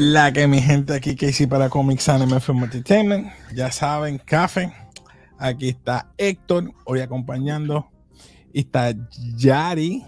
Es 0.00 0.06
la 0.06 0.32
que 0.32 0.46
mi 0.46 0.62
gente 0.62 0.94
aquí 0.94 1.14
hice 1.20 1.46
para 1.46 1.68
Comics 1.68 2.08
Anime 2.08 2.40
Film 2.40 2.64
Entertainment. 2.64 3.30
Ya 3.54 3.70
saben, 3.70 4.16
café. 4.16 4.72
Aquí 5.36 5.68
está 5.68 6.10
Héctor, 6.16 6.72
hoy 6.86 7.00
acompañando. 7.00 7.86
Y 8.50 8.60
está 8.60 8.94
Yari. 9.36 10.02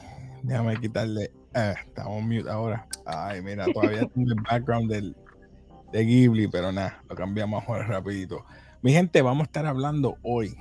Déjame 0.45 0.79
quitarle. 0.79 1.31
Eh, 1.53 1.75
estamos 1.87 2.23
mute 2.23 2.49
ahora. 2.49 2.89
Ay, 3.05 3.43
mira, 3.43 3.67
todavía 3.67 4.07
tengo 4.15 4.31
el 4.31 4.41
background 4.41 4.91
del, 4.91 5.15
de 5.93 6.05
Ghibli, 6.07 6.49
pero 6.49 6.73
nada, 6.73 7.05
lo 7.11 7.15
cambiamos 7.15 7.63
ahora 7.69 7.87
rapidito. 7.87 8.47
Mi 8.81 8.95
gente, 8.95 9.21
vamos 9.21 9.43
a 9.43 9.45
estar 9.45 9.67
hablando 9.67 10.17
hoy. 10.23 10.57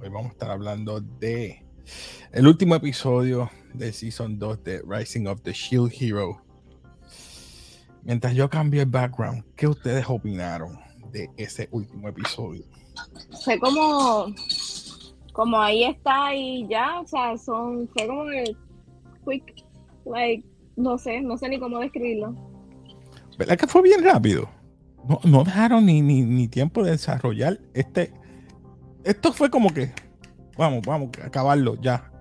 Hoy 0.00 0.08
vamos 0.08 0.26
a 0.26 0.32
estar 0.32 0.50
hablando 0.50 1.00
de 1.00 1.64
el 2.32 2.48
último 2.48 2.74
episodio 2.74 3.48
de 3.74 3.92
Season 3.92 4.40
2 4.40 4.64
de 4.64 4.82
Rising 4.84 5.26
of 5.26 5.40
the 5.42 5.52
Shield 5.52 5.92
Hero 5.96 6.49
mientras 8.02 8.34
yo 8.34 8.48
cambio 8.48 8.82
el 8.82 8.88
background, 8.88 9.44
¿qué 9.56 9.66
ustedes 9.66 10.04
opinaron 10.08 10.78
de 11.12 11.28
ese 11.36 11.68
último 11.72 12.08
episodio? 12.08 12.64
Fue 13.44 13.58
como, 13.58 14.26
como 15.32 15.60
ahí 15.60 15.84
está 15.84 16.34
y 16.34 16.66
ya, 16.68 17.00
o 17.00 17.06
sea, 17.06 17.36
son, 17.38 17.88
fue 17.88 18.06
como 18.06 18.24
el 18.24 18.56
quick, 19.26 19.64
like, 20.04 20.44
no 20.76 20.98
sé, 20.98 21.20
no 21.20 21.36
sé 21.36 21.48
ni 21.48 21.58
cómo 21.58 21.78
describirlo. 21.78 22.34
¿Verdad 23.38 23.56
que 23.56 23.66
fue 23.66 23.82
bien 23.82 24.04
rápido? 24.04 24.48
No, 25.24 25.44
dejaron 25.44 25.86
ni, 25.86 26.02
ni, 26.02 26.48
tiempo 26.48 26.84
de 26.84 26.92
desarrollar 26.92 27.58
este. 27.72 28.12
Esto 29.02 29.32
fue 29.32 29.48
como 29.48 29.72
que, 29.72 29.92
vamos, 30.58 30.82
vamos, 30.86 31.08
acabarlo 31.24 31.80
ya. 31.80 32.12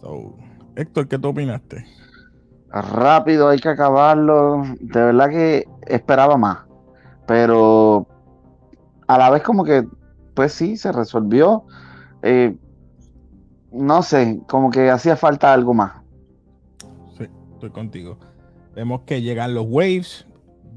So, 0.00 0.36
Héctor, 0.76 1.08
¿qué 1.08 1.18
tú 1.18 1.28
opinaste? 1.28 1.86
Rápido, 2.72 3.48
hay 3.48 3.58
que 3.58 3.68
acabarlo. 3.68 4.62
De 4.80 5.02
verdad 5.02 5.28
que 5.28 5.68
esperaba 5.86 6.36
más. 6.36 6.58
Pero 7.26 8.06
a 9.06 9.18
la 9.18 9.30
vez 9.30 9.42
como 9.42 9.64
que, 9.64 9.86
pues 10.34 10.52
sí, 10.52 10.76
se 10.76 10.90
resolvió. 10.90 11.64
Eh, 12.22 12.56
no 13.70 14.02
sé, 14.02 14.40
como 14.48 14.70
que 14.70 14.90
hacía 14.90 15.16
falta 15.16 15.52
algo 15.52 15.74
más. 15.74 16.02
Sí, 17.18 17.28
estoy 17.54 17.70
contigo. 17.70 18.18
Vemos 18.74 19.02
que 19.02 19.20
llegan 19.20 19.54
los 19.54 19.66
waves. 19.68 20.26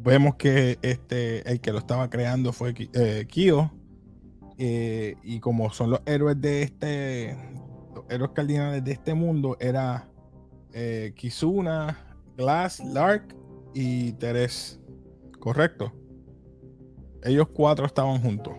Vemos 0.03 0.35
que 0.35 0.77
este, 0.81 1.49
el 1.49 1.61
que 1.61 1.71
lo 1.71 1.79
estaba 1.79 2.09
creando 2.09 2.51
fue 2.53 2.73
eh, 2.93 3.25
Kyo. 3.27 3.71
Eh, 4.57 5.15
y 5.23 5.39
como 5.39 5.69
son 5.71 5.91
los 5.91 6.01
héroes 6.05 6.39
de 6.39 6.63
este, 6.63 7.37
los 7.93 8.05
héroes 8.09 8.31
cardinales 8.33 8.83
de 8.83 8.91
este 8.93 9.13
mundo, 9.13 9.57
era 9.59 10.07
eh, 10.75 11.13
Kizuna, 11.15 11.97
Glass, 12.37 12.81
Lark 12.83 13.33
y 13.73 14.11
Teres. 14.13 14.79
¿Correcto? 15.39 15.91
Ellos 17.23 17.47
cuatro 17.53 17.85
estaban 17.85 18.21
juntos. 18.21 18.53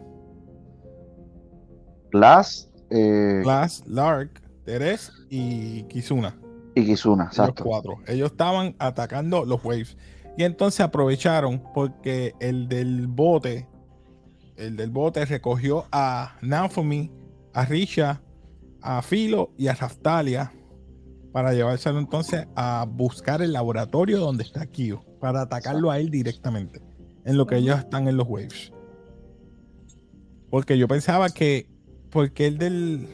Glass, 2.11 2.71
eh... 2.91 3.41
Glass, 3.43 3.85
Lark, 3.87 4.41
Teres 4.65 5.13
y 5.29 5.83
Kizuna. 5.85 6.35
Y 6.75 6.87
Kizuna, 6.87 7.25
exacto. 7.25 7.63
Ellos 7.63 7.67
cuatro. 7.67 7.99
Ellos 8.07 8.31
estaban 8.31 8.75
atacando 8.79 9.45
los 9.45 9.63
waves. 9.63 9.97
Y 10.39 10.45
entonces 10.45 10.81
aprovecharon 10.81 11.63
porque 11.75 12.35
el 12.41 12.69
del 12.69 13.09
bote, 13.09 13.69
el 14.57 14.77
del 14.77 14.91
bote 14.91 15.25
recogió 15.27 15.87
a 15.93 16.37
Naomi, 16.41 17.11
a 17.53 17.65
Risha, 17.67 18.23
a 18.81 19.03
Filo 19.03 19.51
y 19.59 19.69
a 19.69 19.75
Raftalia 19.75 20.53
para 21.37 21.53
llevárselo 21.53 21.99
entonces 21.99 22.49
a 22.57 22.87
buscar 22.89 23.43
el 23.43 23.53
laboratorio 23.53 24.21
donde 24.21 24.43
está 24.43 24.65
Kyo, 24.65 25.03
para 25.21 25.43
atacarlo 25.43 25.91
a 25.91 25.99
él 25.99 26.09
directamente, 26.09 26.81
en 27.27 27.37
lo 27.37 27.47
que 27.47 27.57
ellos 27.57 27.79
están 27.79 28.09
en 28.09 28.17
los 28.17 28.27
waves. 28.27 28.73
Porque 30.49 30.79
yo 30.79 30.89
pensaba 30.89 31.29
que, 31.29 31.69
porque 32.11 32.47
el 32.47 32.57
del, 32.57 33.07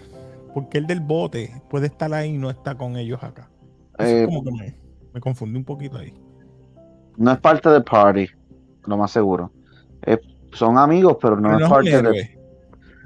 porque 0.55 0.79
el 0.79 0.87
del 0.87 1.01
bote 1.01 1.65
puede 1.69 1.87
estar 1.89 2.15
ahí 2.15 2.37
y 2.37 2.39
no 2.39 2.49
está 2.49 2.77
con 2.77 2.97
ellos 2.97 3.21
acá. 3.25 3.51
Eh, 3.99 4.23
como 4.27 4.45
que 4.45 4.53
me, 4.53 4.77
me, 5.13 5.21
confundí 5.21 5.59
un 5.59 5.65
poquito 5.65 5.99
ahí. 5.99 6.15
No 7.17 7.33
es 7.33 7.41
parte 7.41 7.71
del 7.71 7.83
party, 7.83 8.29
lo 8.87 8.99
más 8.99 9.11
seguro. 9.11 9.51
son 10.53 10.79
amigos, 10.79 11.17
pero 11.21 11.41
no, 11.41 11.59
es 11.59 11.69
parte 11.69 12.01
de. 12.01 12.39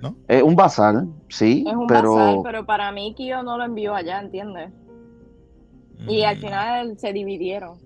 ¿no? 0.03 0.15
Es 0.29 0.43
un 0.43 0.55
basal, 0.55 1.09
sí, 1.31 1.65
es 1.67 1.75
un 1.75 1.87
pero... 1.87 2.17
basal, 2.17 2.41
pero 2.45 2.67
para 2.67 2.93
mí 2.93 3.15
Kyo 3.17 3.43
no 3.43 3.57
lo 3.57 3.65
envió 3.65 3.95
allá, 3.95 4.21
¿entiendes? 4.21 4.71
Y 6.09 6.23
al 6.23 6.37
mm. 6.37 6.41
final 6.41 6.99
se 6.99 7.13
dividieron. 7.13 7.79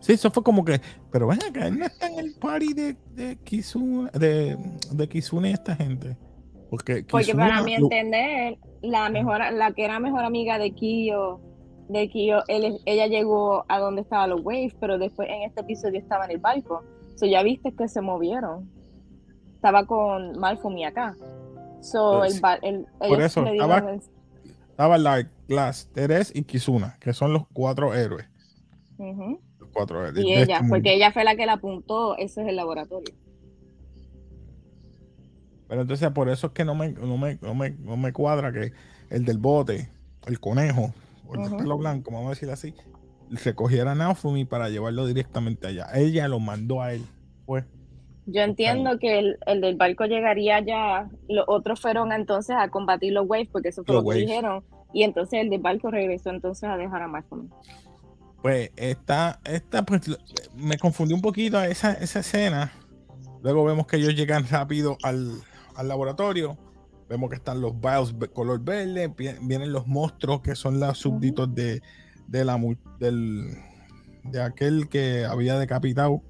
Sí, 0.00 0.12
eso 0.12 0.30
fue 0.30 0.42
como 0.42 0.64
que, 0.64 0.80
pero 1.10 1.26
ven 1.26 1.42
acá, 1.42 1.66
él 1.66 1.78
no 1.78 1.86
está 1.86 2.08
en 2.08 2.18
el 2.18 2.34
party 2.34 2.74
de, 2.74 2.96
de 3.14 3.36
Kizune, 3.36 4.10
de, 4.10 4.58
de 4.92 5.08
Kizune 5.08 5.52
esta 5.52 5.74
gente. 5.74 6.16
Porque, 6.68 7.06
Porque 7.10 7.34
para 7.34 7.62
mi 7.62 7.74
entender, 7.74 8.58
la 8.82 9.08
mejor, 9.08 9.40
la 9.52 9.72
que 9.72 9.84
era 9.84 10.00
mejor 10.00 10.24
amiga 10.24 10.58
de 10.58 10.72
Kiyo, 10.72 11.40
de 11.88 12.08
Kiyo, 12.08 12.40
ella 12.48 13.06
llegó 13.06 13.64
a 13.68 13.78
donde 13.78 14.02
estaban 14.02 14.30
los 14.30 14.44
waves, 14.44 14.74
pero 14.78 14.98
después 14.98 15.28
en 15.30 15.42
este 15.42 15.62
episodio 15.62 15.98
estaba 15.98 16.26
en 16.26 16.32
el 16.32 16.38
barco. 16.38 16.82
So 17.16 17.26
ya 17.26 17.42
viste 17.42 17.72
que 17.72 17.88
se 17.88 18.00
movieron. 18.00 18.68
Estaba 19.54 19.86
con 19.86 20.38
Malcolm 20.38 20.76
y 20.76 20.84
acá. 20.84 21.16
So, 21.80 22.18
pues 22.18 22.42
el, 22.62 22.86
por 22.98 23.22
eso, 23.22 23.46
estaba, 23.46 23.98
estaba 24.74 24.98
Light, 24.98 25.28
Glass, 25.46 25.88
Teres 25.92 26.32
y 26.34 26.42
Kizuna, 26.42 26.96
que 26.98 27.12
son 27.12 27.32
los 27.32 27.46
cuatro 27.52 27.94
héroes. 27.94 28.26
Los 28.98 29.68
cuatro 29.72 30.04
héroes. 30.04 30.24
Y 30.24 30.34
ella, 30.34 30.56
este 30.56 30.68
porque 30.68 30.94
ella 30.96 31.12
fue 31.12 31.22
la 31.22 31.36
que 31.36 31.46
la 31.46 31.52
apuntó, 31.52 32.16
ese 32.16 32.42
es 32.42 32.48
el 32.48 32.56
laboratorio. 32.56 33.14
Pero 35.68 35.82
entonces 35.82 36.10
por 36.10 36.28
eso 36.28 36.48
es 36.48 36.52
que 36.54 36.64
no 36.64 36.74
me, 36.74 36.90
no 36.90 37.16
me, 37.16 37.38
no 37.38 37.96
me, 37.96 38.12
cuadra 38.12 38.52
que 38.52 38.72
el 39.10 39.24
del 39.24 39.38
bote, 39.38 39.88
el 40.26 40.40
conejo, 40.40 40.92
o 41.28 41.36
el 41.36 41.56
pelo 41.56 41.78
blanco, 41.78 42.10
vamos 42.10 42.26
a 42.26 42.30
decir 42.30 42.50
así, 42.50 42.74
recogiera 43.44 43.92
a 43.92 43.94
Naofumi 43.94 44.44
para 44.44 44.70
llevarlo 44.70 45.06
directamente 45.06 45.68
allá. 45.68 45.86
Ella 45.94 46.26
lo 46.26 46.40
mandó 46.40 46.82
a 46.82 46.94
él. 46.94 47.04
Pues. 47.46 47.64
Yo 48.26 48.42
entiendo 48.42 48.98
que 48.98 49.18
el, 49.18 49.38
el, 49.46 49.60
del 49.60 49.76
barco 49.76 50.06
llegaría 50.06 50.60
ya, 50.60 51.10
los 51.28 51.44
otros 51.46 51.80
fueron 51.80 52.12
entonces 52.12 52.56
a 52.58 52.68
combatir 52.68 53.12
los 53.12 53.28
waves, 53.28 53.48
porque 53.52 53.68
eso 53.68 53.84
fue 53.84 53.96
lo 53.96 54.04
que 54.04 54.18
dijeron, 54.18 54.64
y 54.94 55.02
entonces 55.02 55.40
el 55.40 55.50
del 55.50 55.60
barco 55.60 55.90
regresó 55.90 56.30
entonces 56.30 56.64
a 56.64 56.76
dejar 56.76 57.02
a 57.02 57.08
Malcolm. 57.08 57.50
Pues 58.40 58.70
esta, 58.76 59.40
esta 59.44 59.84
pues 59.84 60.02
me 60.54 60.78
confundí 60.78 61.14
un 61.14 61.22
poquito 61.22 61.62
esa, 61.62 61.92
esa 61.94 62.20
escena. 62.20 62.72
Luego 63.42 63.64
vemos 63.64 63.86
que 63.86 63.96
ellos 63.96 64.14
llegan 64.14 64.46
rápido 64.48 64.96
al, 65.02 65.32
al 65.74 65.88
laboratorio. 65.88 66.58
Vemos 67.08 67.30
que 67.30 67.36
están 67.36 67.60
los 67.60 67.78
vials 67.78 68.14
color 68.32 68.60
verde, 68.60 69.12
vienen 69.42 69.72
los 69.72 69.86
monstruos 69.86 70.40
que 70.40 70.54
son 70.54 70.80
los 70.80 70.98
súbditos 70.98 71.54
de, 71.54 71.82
de, 72.26 72.44
la, 72.44 72.58
del, 72.98 73.48
de 74.24 74.42
aquel 74.42 74.88
que 74.88 75.24
había 75.24 75.58
decapitado 75.58 76.22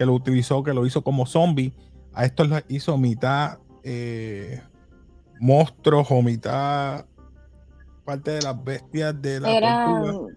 que 0.00 0.06
lo 0.06 0.14
utilizó, 0.14 0.62
que 0.62 0.72
lo 0.72 0.86
hizo 0.86 1.02
como 1.02 1.26
zombie. 1.26 1.74
A 2.14 2.24
esto 2.24 2.44
lo 2.44 2.56
hizo 2.68 2.96
mitad 2.96 3.58
eh, 3.82 4.62
monstruos 5.38 6.10
o 6.10 6.22
mitad 6.22 7.04
parte 8.02 8.30
de 8.30 8.40
las 8.40 8.64
bestias 8.64 9.20
de 9.20 9.40
la 9.40 9.54
Era, 9.54 9.84
tortuga. 9.84 10.34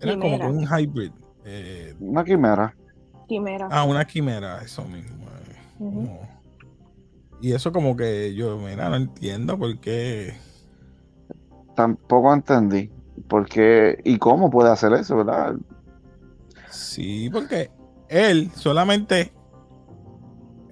Era 0.00 0.18
como 0.18 0.48
un 0.48 0.66
hybrid. 0.66 1.12
Eh, 1.44 1.94
una 2.00 2.24
quimera. 2.24 2.74
Quimera. 3.28 3.68
Ah, 3.70 3.84
una 3.84 4.04
quimera, 4.04 4.62
eso 4.64 4.82
mismo. 4.82 5.26
Eh, 5.78 6.18
y 7.40 7.52
eso 7.52 7.70
como 7.70 7.94
que 7.94 8.34
yo, 8.34 8.58
mira, 8.58 8.88
no 8.88 8.96
entiendo 8.96 9.56
por 9.56 9.78
qué. 9.78 10.34
Tampoco 11.76 12.34
entendí. 12.34 12.90
¿Por 13.28 13.48
qué 13.48 14.00
y 14.04 14.18
cómo 14.18 14.50
puede 14.50 14.70
hacer 14.70 14.92
eso, 14.94 15.18
verdad? 15.18 15.54
Sí, 16.68 17.30
porque 17.30 17.77
él 18.08 18.50
solamente 18.54 19.32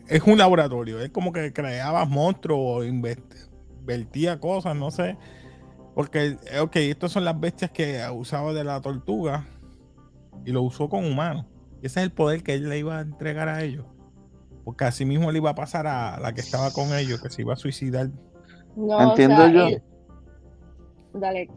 es 0.08 0.22
un 0.22 0.38
laboratorio. 0.38 1.00
Es 1.00 1.10
como 1.10 1.32
que 1.32 1.52
creaba 1.52 2.04
monstruos 2.04 2.60
o 2.60 2.84
invertía 2.84 4.40
cosas, 4.40 4.76
no 4.76 4.90
sé. 4.90 5.16
Porque, 5.94 6.36
ok, 6.60 6.76
estas 6.76 7.12
son 7.12 7.24
las 7.24 7.38
bestias 7.40 7.70
que 7.70 8.02
usaba 8.14 8.52
de 8.52 8.64
la 8.64 8.80
tortuga 8.80 9.46
y 10.44 10.52
lo 10.52 10.62
usó 10.62 10.88
con 10.88 11.04
humanos. 11.04 11.46
Ese 11.82 12.00
es 12.00 12.04
el 12.04 12.12
poder 12.12 12.42
que 12.42 12.54
él 12.54 12.68
le 12.68 12.78
iba 12.78 12.98
a 12.98 13.00
entregar 13.02 13.48
a 13.48 13.62
ellos. 13.62 13.86
Porque 14.64 14.84
así 14.84 15.04
mismo 15.04 15.30
le 15.30 15.38
iba 15.38 15.50
a 15.50 15.54
pasar 15.54 15.86
a 15.86 16.18
la 16.20 16.34
que 16.34 16.40
estaba 16.40 16.70
con 16.72 16.92
ellos, 16.94 17.22
que 17.22 17.30
se 17.30 17.42
iba 17.42 17.54
a 17.54 17.56
suicidar. 17.56 18.10
Entiendo 18.76 19.48
yo. 19.48 19.78
Dale, 21.14 21.48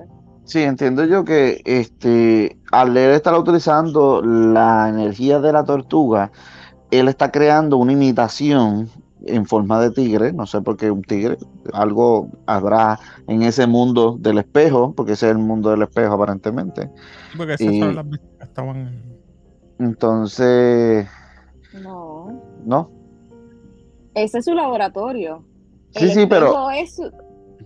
Sí, 0.50 0.64
entiendo 0.64 1.06
yo 1.06 1.24
que 1.26 1.62
este, 1.64 2.58
al 2.72 2.98
él 2.98 3.12
estar 3.12 3.38
utilizando 3.38 4.24
la 4.24 4.90
energía 4.90 5.40
de 5.40 5.54
la 5.54 5.64
tortuga, 5.64 6.32
él 6.90 7.08
está 7.08 7.30
creando 7.32 7.78
una 7.78 7.94
imitación 7.94 8.90
en 9.28 9.46
forma 9.46 9.80
de 9.80 9.92
tigre, 9.92 10.34
no 10.34 10.48
sé 10.48 10.60
por 10.62 10.76
qué 10.76 10.90
un 10.90 11.04
tigre, 11.04 11.38
algo 11.72 12.30
habrá 12.48 12.98
en 13.28 13.44
ese 13.44 13.68
mundo 13.68 14.16
del 14.20 14.40
espejo, 14.40 14.92
porque 14.96 15.12
ese 15.12 15.28
es 15.28 15.34
el 15.34 15.38
mundo 15.38 15.70
del 15.70 15.84
espejo 15.84 16.14
aparentemente. 16.16 16.90
Porque 17.38 17.54
esas 17.54 17.68
Y- 17.72 17.80
son 17.82 17.96
las 17.96 18.10
vistas 18.10 18.30
que 18.40 18.44
estaban. 18.46 19.04
Entonces, 19.78 21.08
No. 21.84 22.42
¿no? 22.66 22.90
Ese 24.16 24.40
es 24.40 24.46
su 24.46 24.56
laboratorio. 24.56 25.44
Sí, 25.92 26.06
El 26.06 26.12
sí, 26.12 26.26
pero- 26.26 26.72
es 26.72 26.96
su- 26.96 27.12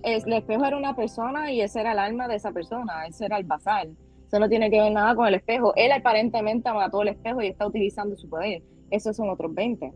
es- 0.04 0.26
el 0.26 0.34
espejo 0.34 0.66
era 0.66 0.78
una 0.78 0.96
persona 0.96 1.52
y 1.52 1.62
ese 1.62 1.80
era 1.82 1.94
el 1.94 2.00
alma 2.00 2.28
de 2.28 2.36
esa 2.36 2.52
persona, 2.52 3.06
ese 3.08 3.26
era 3.26 3.38
el 3.38 3.46
basal. 3.46 3.96
Eso 4.28 4.40
no 4.40 4.50
tiene 4.50 4.70
que 4.72 4.80
ver 4.80 4.92
nada 4.92 5.16
con 5.16 5.28
el 5.28 5.36
espejo. 5.36 5.74
Él 5.76 5.92
aparentemente 5.92 6.72
mató 6.74 7.02
el 7.02 7.10
espejo 7.10 7.42
y 7.42 7.48
está 7.48 7.68
utilizando 7.68 8.16
su 8.16 8.28
poder. 8.30 8.64
Esos 8.90 9.16
son 9.16 9.30
otros 9.30 9.54
20. 9.54 9.94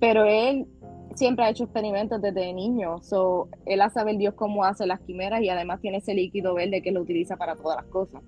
Pero 0.00 0.24
él 0.24 0.66
siempre 1.14 1.44
ha 1.44 1.50
hecho 1.50 1.64
experimentos 1.64 2.20
desde 2.22 2.52
niño. 2.52 2.98
So, 3.02 3.48
él 3.66 3.80
hace 3.80 3.94
saber 3.94 4.16
Dios 4.18 4.34
cómo 4.34 4.64
hace 4.64 4.86
las 4.86 5.00
quimeras 5.00 5.42
y 5.42 5.48
además 5.48 5.80
tiene 5.80 5.98
ese 5.98 6.14
líquido 6.14 6.54
verde 6.54 6.80
que 6.80 6.92
lo 6.92 7.02
utiliza 7.02 7.36
para 7.36 7.56
todas 7.56 7.76
las 7.76 7.86
cosas. 7.86 8.22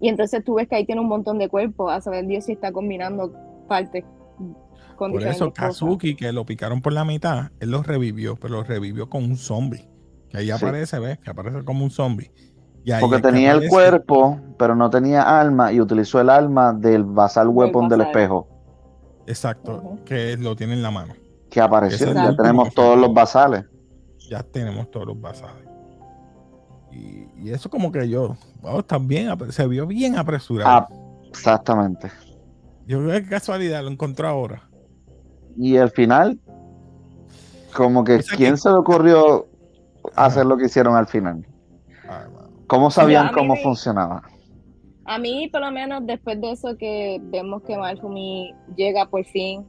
Y 0.00 0.08
entonces 0.08 0.44
tú 0.44 0.54
ves 0.54 0.68
que 0.68 0.74
ahí 0.74 0.84
tiene 0.84 1.00
un 1.00 1.08
montón 1.08 1.38
de 1.38 1.48
cuerpos. 1.48 1.92
A 1.92 2.00
saber 2.00 2.26
Dios 2.26 2.44
si 2.46 2.52
está 2.52 2.72
combinando 2.72 3.32
partes 3.68 4.04
con 4.96 5.12
Por 5.12 5.22
eso 5.22 5.50
cosas. 5.50 5.78
Kazuki, 5.78 6.16
que 6.16 6.32
lo 6.32 6.44
picaron 6.44 6.82
por 6.82 6.92
la 6.92 7.04
mitad, 7.04 7.52
él 7.60 7.70
lo 7.70 7.82
revivió, 7.84 8.36
pero 8.36 8.54
lo 8.54 8.64
revivió 8.64 9.08
con 9.08 9.24
un 9.24 9.36
zombie. 9.36 9.88
Que 10.32 10.38
ahí 10.38 10.46
Sí. 10.46 10.50
aparece, 10.52 10.98
¿ves? 10.98 11.18
Que 11.20 11.30
aparece 11.30 11.62
como 11.64 11.84
un 11.84 11.90
zombie. 11.90 12.32
Porque 13.00 13.20
tenía 13.20 13.52
el 13.52 13.68
cuerpo, 13.68 14.40
pero 14.58 14.74
no 14.74 14.90
tenía 14.90 15.38
alma 15.40 15.72
y 15.72 15.80
utilizó 15.80 16.20
el 16.20 16.28
alma 16.30 16.72
del 16.72 17.04
basal 17.04 17.46
weapon 17.48 17.88
del 17.88 18.00
espejo 18.00 18.48
Exacto, 19.26 19.98
que 20.04 20.36
lo 20.36 20.56
tiene 20.56 20.72
en 20.72 20.82
la 20.82 20.90
mano. 20.90 21.14
que 21.48 21.60
apareció. 21.60 22.06
Ese 22.06 22.14
Ya 22.14 22.34
tenemos 22.34 22.74
todos 22.74 22.98
los 22.98 23.12
basales. 23.14 23.66
Ya 24.28 24.42
tenemos 24.42 24.90
todos 24.90 25.06
los 25.06 25.20
basados. 25.20 25.54
Y, 26.90 27.26
y 27.36 27.50
eso 27.50 27.70
como 27.70 27.92
que 27.92 28.08
yo, 28.08 28.36
wow, 28.62 28.80
está 28.80 28.98
bien, 28.98 29.28
se 29.50 29.66
vio 29.68 29.86
bien 29.86 30.16
apresurado. 30.18 30.70
Ah, 30.70 30.88
exactamente. 31.28 32.10
Yo 32.86 32.98
creo 33.04 33.22
que 33.22 33.28
casualidad 33.28 33.82
lo 33.84 33.90
encontró 33.90 34.26
ahora. 34.28 34.68
Y 35.56 35.76
al 35.76 35.90
final, 35.90 36.40
como 37.76 38.02
que, 38.04 38.16
O 38.16 38.22
sea 38.22 38.36
¿quién 38.36 38.52
que- 38.54 38.56
se 38.58 38.68
le 38.70 38.74
ocurrió. 38.76 39.46
Hacer 40.16 40.46
lo 40.46 40.56
que 40.56 40.66
hicieron 40.66 40.94
al 40.96 41.06
final? 41.06 41.46
¿Cómo 42.66 42.90
sabían 42.90 43.26
a 43.26 43.30
mí 43.30 43.34
cómo 43.38 43.54
me- 43.54 43.62
funcionaba? 43.62 44.22
A 45.04 45.18
mí, 45.18 45.48
por 45.50 45.60
lo 45.60 45.70
menos, 45.72 46.06
después 46.06 46.40
de 46.40 46.52
eso 46.52 46.76
que 46.78 47.18
vemos 47.24 47.62
que 47.62 47.76
Malfumi 47.76 48.54
llega 48.76 49.06
por 49.06 49.24
fin 49.24 49.64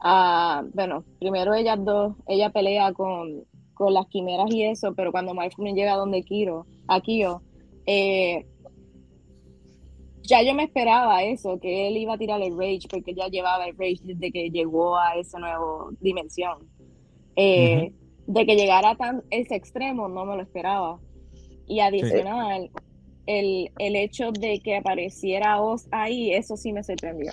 a, 0.00 0.62
bueno, 0.72 1.04
primero 1.18 1.52
ellas 1.54 1.78
dos, 1.84 2.14
ella 2.28 2.50
pelea 2.50 2.92
con, 2.92 3.44
con 3.74 3.92
las 3.92 4.06
quimeras 4.06 4.46
y 4.50 4.64
eso, 4.64 4.94
pero 4.94 5.10
cuando 5.10 5.34
Malfumi 5.34 5.74
llega 5.74 5.96
donde 5.96 6.22
Kiro, 6.22 6.66
a 6.86 7.00
Kyo, 7.00 7.42
eh, 7.86 8.46
ya 10.22 10.42
yo 10.42 10.54
me 10.54 10.62
esperaba 10.64 11.24
eso, 11.24 11.58
que 11.58 11.88
él 11.88 11.96
iba 11.96 12.14
a 12.14 12.18
tirar 12.18 12.40
el 12.40 12.56
Rage, 12.56 12.86
porque 12.88 13.12
ya 13.14 13.26
llevaba 13.26 13.66
el 13.66 13.76
Rage 13.76 13.98
desde 14.04 14.30
que 14.30 14.50
llegó 14.50 14.96
a 14.96 15.16
esa 15.16 15.38
nueva 15.40 15.86
dimensión. 16.00 16.58
Eh, 17.34 17.92
De 18.26 18.46
que 18.46 18.54
llegara 18.56 18.94
tan 18.96 19.22
ese 19.30 19.54
extremo, 19.56 20.08
no 20.08 20.24
me 20.24 20.36
lo 20.36 20.42
esperaba. 20.42 20.98
Y 21.66 21.80
adicional, 21.80 22.70
el, 23.26 23.70
el 23.78 23.96
hecho 23.96 24.30
de 24.32 24.60
que 24.60 24.76
apareciera 24.76 25.60
Oz 25.60 25.86
ahí, 25.90 26.32
eso 26.32 26.56
sí 26.56 26.72
me 26.72 26.82
sorprendió. 26.82 27.32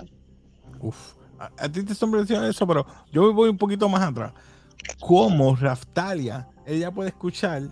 Uf. 0.80 1.14
A, 1.38 1.50
a 1.58 1.68
ti 1.70 1.82
te 1.84 1.94
sorprendió 1.94 2.42
eso, 2.44 2.66
pero 2.66 2.84
yo 3.12 3.32
voy 3.32 3.48
un 3.50 3.56
poquito 3.56 3.88
más 3.88 4.02
atrás. 4.02 4.32
¿Cómo 5.00 5.54
Raftalia, 5.56 6.48
ella 6.66 6.90
puede 6.90 7.10
escuchar 7.10 7.62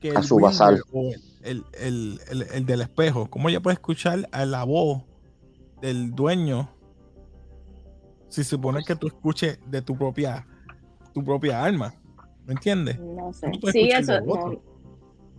que 0.00 0.10
A 0.10 0.20
el 0.20 0.24
su 0.24 0.36
basal. 0.38 0.80
el, 1.42 1.64
el- 1.78 2.20
el- 2.30 2.42
el 2.52 2.66
del 2.66 2.80
espejo, 2.82 3.28
cómo 3.28 3.48
ella 3.48 3.60
puede 3.60 3.74
escuchar 3.74 4.28
a 4.32 4.44
la 4.44 4.64
voz 4.64 5.02
del 5.80 6.12
dueño 6.14 6.68
si 8.28 8.44
se 8.44 8.50
supone 8.50 8.82
que 8.84 8.94
tú 8.96 9.06
escuches 9.08 9.58
de 9.66 9.80
tu 9.82 9.96
propia 9.96 10.46
tu 11.18 11.24
propia 11.24 11.62
alma? 11.64 11.94
¿Me 12.46 12.52
entiendes? 12.54 12.98
No 12.98 13.32
sé. 13.32 13.50
Sí, 13.72 13.88
eso. 13.90 14.20
no. 14.20 14.60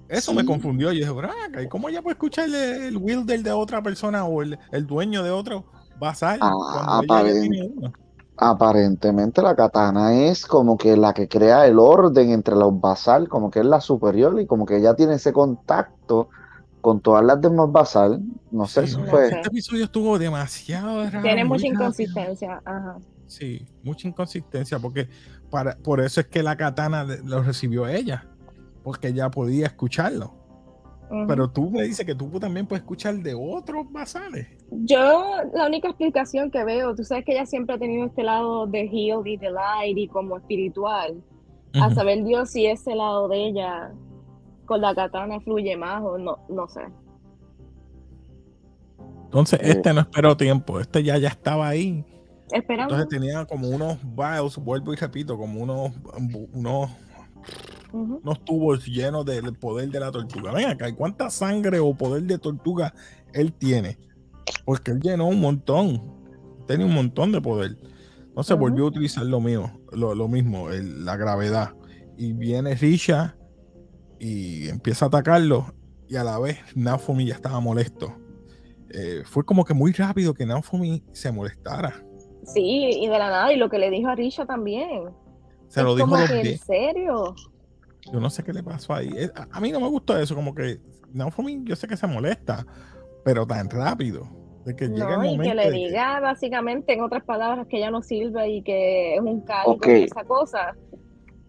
Eso 0.08 0.34
me 0.34 0.42
Sí. 0.42 0.48
confundió. 0.48 0.92
Yo 0.92 1.00
dije, 1.00 1.12
"Braca, 1.12 1.62
¿y 1.62 1.68
cómo 1.68 1.88
ella 1.90 2.02
puede 2.02 2.14
escuchar 2.14 2.46
el, 2.48 2.56
el 2.56 2.98
Wilder 2.98 3.44
de 3.44 3.52
otra 3.52 3.82
persona 3.84 4.26
o 4.26 4.42
el, 4.42 4.58
el 4.72 4.88
dueño 4.88 5.22
de 5.24 5.30
otro 5.32 5.66
basal 6.00 6.40
Ah? 6.42 7.02
Aparentemente 8.42 9.42
la 9.42 9.54
katana 9.56 10.16
es 10.16 10.46
como 10.46 10.78
que 10.78 10.96
la 10.96 11.14
que 11.14 11.28
crea 11.28 11.66
el 11.68 11.78
orden 11.78 12.30
entre 12.32 12.56
los 12.56 12.80
basal, 12.80 13.28
como 13.28 13.52
que 13.52 13.60
es 13.60 13.66
la 13.66 13.82
superior 13.82 14.40
y 14.40 14.46
como 14.46 14.66
que 14.66 14.78
ella 14.78 14.96
tiene 14.96 15.16
ese 15.16 15.34
contacto 15.34 16.30
con 16.80 17.02
todas 17.02 17.26
las 17.26 17.42
demás 17.42 17.70
basal. 17.70 18.22
No 18.50 18.66
sé, 18.66 18.82
Sí, 18.88 18.94
eso 18.94 19.00
no, 19.02 19.08
fue. 19.08 19.28
sé. 19.28 19.36
Este 19.36 19.48
episodio 19.50 19.84
estuvo 19.84 20.18
demasiado 20.18 21.04
raro. 21.10 21.22
Tiene 21.22 21.44
mucha 21.44 21.68
inconsistencia. 21.68 22.62
Ajá. 22.64 22.98
Sí, 23.28 23.66
mucha 23.84 24.08
inconsistencia, 24.08 24.80
porque 24.80 25.10
para, 25.50 25.76
por 25.78 26.00
eso 26.00 26.22
es 26.22 26.28
que 26.28 26.44
la 26.44 26.56
katana 26.56 27.06
de- 27.06 27.24
lo 27.24 27.42
recibió 27.44 27.88
ella, 27.88 28.26
porque 28.84 29.10
ella 29.10 29.30
podía 29.30 29.68
escucharlo. 29.68 30.36
Pero 31.28 31.50
tú 31.50 31.72
me 31.72 31.82
dices 31.82 32.06
que 32.06 32.14
tú 32.14 32.30
también 32.40 32.68
puedes 32.68 32.84
escuchar 32.84 33.16
de 33.16 33.34
otros 33.34 33.92
basales. 33.92 34.48
Yo, 34.70 35.24
la 35.56 35.66
única 35.66 35.88
explicación 35.88 36.52
que 36.52 36.64
veo, 36.64 36.94
tú 36.94 37.04
sabes 37.04 37.26
que 37.26 37.32
ella 37.32 37.48
siempre 37.48 37.76
ha 37.76 37.80
tenido 37.80 38.06
este 38.06 38.22
lado 38.22 38.68
de 38.68 38.82
heal 38.82 39.26
y 39.26 39.36
de 39.38 39.50
light 39.50 39.98
y 39.98 40.08
como 40.08 40.38
espiritual. 40.38 41.20
A 41.82 41.90
saber 41.96 42.24
Dios 42.24 42.52
si 42.52 42.68
ese 42.68 42.94
lado 42.94 43.28
de 43.28 43.48
ella 43.48 43.92
con 44.68 44.82
la 44.82 44.94
katana 44.94 45.40
fluye 45.40 45.76
más 45.76 46.02
o 46.04 46.20
no, 46.20 46.38
no 46.48 46.68
sé. 46.68 46.82
Entonces, 49.26 49.60
este 49.64 49.94
no 49.94 50.02
esperó 50.02 50.36
tiempo, 50.38 50.80
este 50.80 51.04
ya, 51.04 51.18
ya 51.18 51.30
estaba 51.30 51.68
ahí. 51.68 52.04
Esperamos. 52.52 52.92
Entonces 52.94 53.20
tenía 53.20 53.46
como 53.46 53.70
unos 53.70 53.98
vials, 54.16 54.58
vuelvo 54.58 54.94
y 54.94 54.96
repito, 54.96 55.38
como 55.38 55.62
unos, 55.62 55.92
unos, 56.54 56.90
tubos 58.46 58.86
llenos 58.86 59.26
del 59.26 59.54
poder 59.54 59.90
de 59.90 60.00
la 60.00 60.12
tortuga. 60.12 60.52
Ven 60.54 60.70
acá, 60.70 60.90
¿y 60.90 60.94
cuánta 60.94 61.30
sangre 61.30 61.80
o 61.80 61.94
poder 61.96 62.24
de 62.24 62.38
tortuga 62.38 62.94
él 63.34 63.54
tiene? 63.54 63.98
Porque 64.66 64.92
él 64.92 65.00
llenó 65.00 65.28
un 65.28 65.40
montón, 65.40 66.02
tenía 66.68 66.86
un 66.86 66.94
montón 66.94 67.32
de 67.32 67.42
poder. 67.42 67.78
Entonces 68.28 68.52
Ujú. 68.56 68.62
volvió 68.62 68.86
a 68.86 68.88
utilizar 68.88 69.26
lo 69.26 69.40
mío, 69.42 69.72
lo, 69.92 70.16
lo 70.16 70.28
mismo, 70.28 70.70
el- 70.70 71.04
la 71.06 71.16
gravedad. 71.18 71.74
Y 72.18 72.34
viene 72.34 72.76
Risha 72.76 73.36
y 74.20 74.68
empieza 74.70 75.06
a 75.06 75.08
atacarlo. 75.08 75.74
Y 76.08 76.16
a 76.16 76.24
la 76.24 76.40
vez 76.40 76.58
Naofumi 76.76 77.26
ya 77.28 77.36
estaba 77.36 77.60
molesto. 77.60 78.16
Eh, 78.92 79.22
fue 79.26 79.46
como 79.46 79.64
que 79.64 79.74
muy 79.76 79.92
rápido 79.94 80.34
que 80.34 80.46
Naofumi 80.46 81.04
se 81.14 81.32
molestara. 81.32 82.04
Sí, 82.54 82.90
y 83.02 83.08
de 83.08 83.20
la 83.20 83.30
nada, 83.30 83.54
y 83.54 83.58
lo 83.58 83.70
que 83.70 83.80
le 83.80 83.90
dijo 83.90 84.10
a 84.10 84.16
Risha 84.16 84.46
también. 84.46 85.10
Se 85.68 85.84
lo 85.84 85.92
Es 85.92 85.96
dijo 85.98 86.08
como 86.08 86.20
dos 86.20 86.30
que, 86.30 86.40
¿En 86.52 86.58
serio? 86.58 87.36
Yo 88.12 88.20
no 88.20 88.30
sé 88.30 88.44
qué 88.44 88.54
le 88.54 88.64
pasó 88.64 88.94
ahí. 88.94 89.10
Eh, 89.16 89.30
A, 89.36 89.58
a 89.58 89.60
mí 89.62 89.72
no 89.72 89.80
me 89.80 89.88
gustó 89.88 90.18
eso, 90.18 90.34
como 90.36 90.56
que 90.56 90.80
Naofumi 91.14 91.62
yo 91.64 91.76
sé 91.76 91.88
que 91.88 91.96
se 91.98 92.08
molesta, 92.08 92.66
pero 93.24 93.46
tan 93.46 93.70
rápido. 93.70 94.28
De 94.66 94.76
que 94.76 94.88
llega 94.88 95.16
No, 95.18 95.24
el 95.24 95.30
y 95.30 95.32
momento 95.38 95.44
que 95.52 95.56
le 95.56 95.66
de 95.66 95.72
que- 95.72 95.78
diga 95.88 96.20
básicamente 96.20 96.94
en 96.94 97.02
otras 97.02 97.24
palabras 97.24 97.66
que 97.68 97.78
ella 97.78 97.92
no 97.92 98.02
sirve 98.02 98.50
y 98.50 98.62
que 98.64 99.16
es 99.16 99.22
un 99.22 99.42
cargo 99.42 99.72
Ok. 99.74 99.88
y 99.88 100.04
esa 100.04 100.24
cosa. 100.24 100.76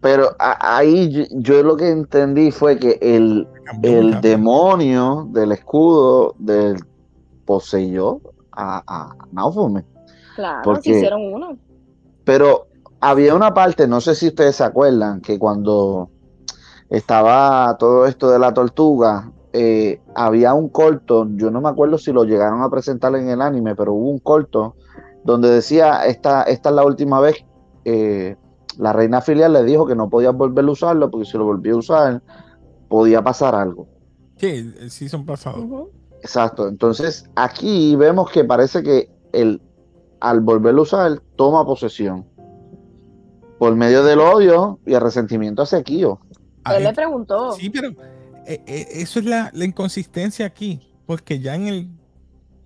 Pero 0.01 0.29
a- 0.39 0.77
ahí 0.77 1.09
yo, 1.11 1.23
yo 1.31 1.61
lo 1.63 1.75
que 1.77 1.89
entendí 1.89 2.51
fue 2.51 2.77
que 2.79 2.97
el, 3.01 3.47
el 3.83 4.19
demonio 4.21 5.27
del 5.31 5.51
escudo 5.51 6.35
del 6.39 6.77
poseyó 7.45 8.21
a, 8.51 8.83
a 8.87 9.15
Naofumi. 9.31 9.81
Claro, 10.35 10.61
Porque- 10.63 10.91
se 10.91 10.97
hicieron 10.97 11.21
uno. 11.33 11.57
Pero 12.23 12.67
había 12.99 13.35
una 13.35 13.53
parte, 13.53 13.87
no 13.87 13.99
sé 14.01 14.15
si 14.15 14.27
ustedes 14.27 14.55
se 14.57 14.63
acuerdan, 14.63 15.21
que 15.21 15.39
cuando 15.39 16.09
estaba 16.89 17.75
todo 17.77 18.05
esto 18.05 18.29
de 18.29 18.39
la 18.39 18.53
tortuga, 18.53 19.31
eh, 19.53 19.99
había 20.15 20.53
un 20.53 20.69
corto, 20.69 21.27
yo 21.35 21.51
no 21.51 21.61
me 21.61 21.69
acuerdo 21.69 21.97
si 21.97 22.11
lo 22.11 22.23
llegaron 22.23 22.61
a 22.61 22.69
presentar 22.69 23.15
en 23.15 23.29
el 23.29 23.41
anime, 23.41 23.75
pero 23.75 23.93
hubo 23.93 24.09
un 24.09 24.19
corto 24.19 24.75
donde 25.23 25.49
decía, 25.49 26.05
esta, 26.05 26.43
esta 26.43 26.69
es 26.69 26.75
la 26.75 26.83
última 26.85 27.19
vez, 27.19 27.43
eh, 27.85 28.35
la 28.77 28.93
reina 28.93 29.21
filial 29.21 29.53
le 29.53 29.63
dijo 29.63 29.85
que 29.85 29.95
no 29.95 30.09
podía 30.09 30.31
volver 30.31 30.65
a 30.65 30.71
usarlo, 30.71 31.09
porque 31.11 31.25
si 31.25 31.37
lo 31.37 31.45
volvía 31.45 31.73
a 31.73 31.77
usar, 31.77 32.21
podía 32.87 33.21
pasar 33.23 33.55
algo. 33.55 33.87
Sí, 34.37 34.47
el, 34.47 34.75
el 34.79 34.91
season 34.91 35.25
pasado. 35.25 35.61
Ujú. 35.61 35.89
Exacto, 36.21 36.67
entonces 36.67 37.29
aquí 37.35 37.95
vemos 37.95 38.29
que 38.31 38.43
parece 38.43 38.83
que 38.83 39.09
el, 39.33 39.61
al 40.21 40.39
volverlo 40.39 40.81
a 40.81 40.83
usar, 40.83 41.21
toma 41.35 41.65
posesión. 41.65 42.25
Por 43.59 43.75
medio 43.75 44.03
del 44.03 44.19
odio 44.19 44.79
y 44.85 44.93
el 44.93 45.01
resentimiento 45.01 45.63
hacia 45.63 45.83
Kyo. 45.83 46.19
Él 46.73 46.83
le 46.83 46.93
preguntó. 46.93 47.51
Sí, 47.53 47.69
pero 47.69 47.89
eh, 48.45 48.63
eh, 48.65 48.87
eso 48.93 49.19
es 49.19 49.25
la, 49.25 49.51
la 49.53 49.65
inconsistencia 49.65 50.45
aquí, 50.45 50.79
porque 51.05 51.39
ya 51.39 51.55
en 51.55 51.67
el 51.67 51.89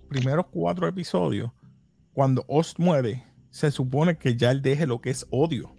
primeros 0.08 0.46
cuatro 0.50 0.86
episodios, 0.86 1.50
cuando 2.12 2.44
Oz 2.46 2.78
muere, 2.78 3.24
se 3.50 3.70
supone 3.70 4.16
que 4.16 4.36
ya 4.36 4.50
él 4.50 4.62
deje 4.62 4.86
lo 4.86 5.00
que 5.00 5.10
es 5.10 5.26
odio. 5.30 5.74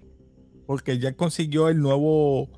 porque 0.67 0.99
ya 0.99 1.13
consiguió 1.15 1.69
el 1.69 1.79
nuevo, 1.79 2.49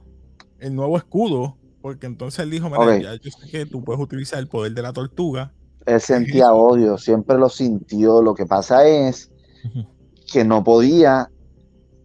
el 0.58 0.76
nuevo 0.76 0.98
escudo, 0.98 1.58
porque 1.82 2.08
entonces 2.08 2.40
él 2.40 2.50
dijo, 2.50 2.70
mira, 2.70 2.98
ya 2.98 3.16
yo 3.22 3.32
sé 3.32 3.50
que 3.50 3.66
tú 3.68 3.84
puedes 3.84 4.02
utilizar 4.02 4.40
el 4.40 4.48
poder 4.48 4.74
de 4.74 4.82
la 4.82 4.92
tortuga. 4.92 5.54
Él 5.86 6.02
sentía 6.02 6.52
odio, 6.54 6.98
siempre 6.98 7.38
lo 7.38 7.50
sintió. 7.50 8.22
Lo 8.22 8.34
que 8.36 8.46
pasa 8.46 8.88
es 8.88 9.32
que 10.32 10.44
no 10.44 10.64
podía 10.64 11.30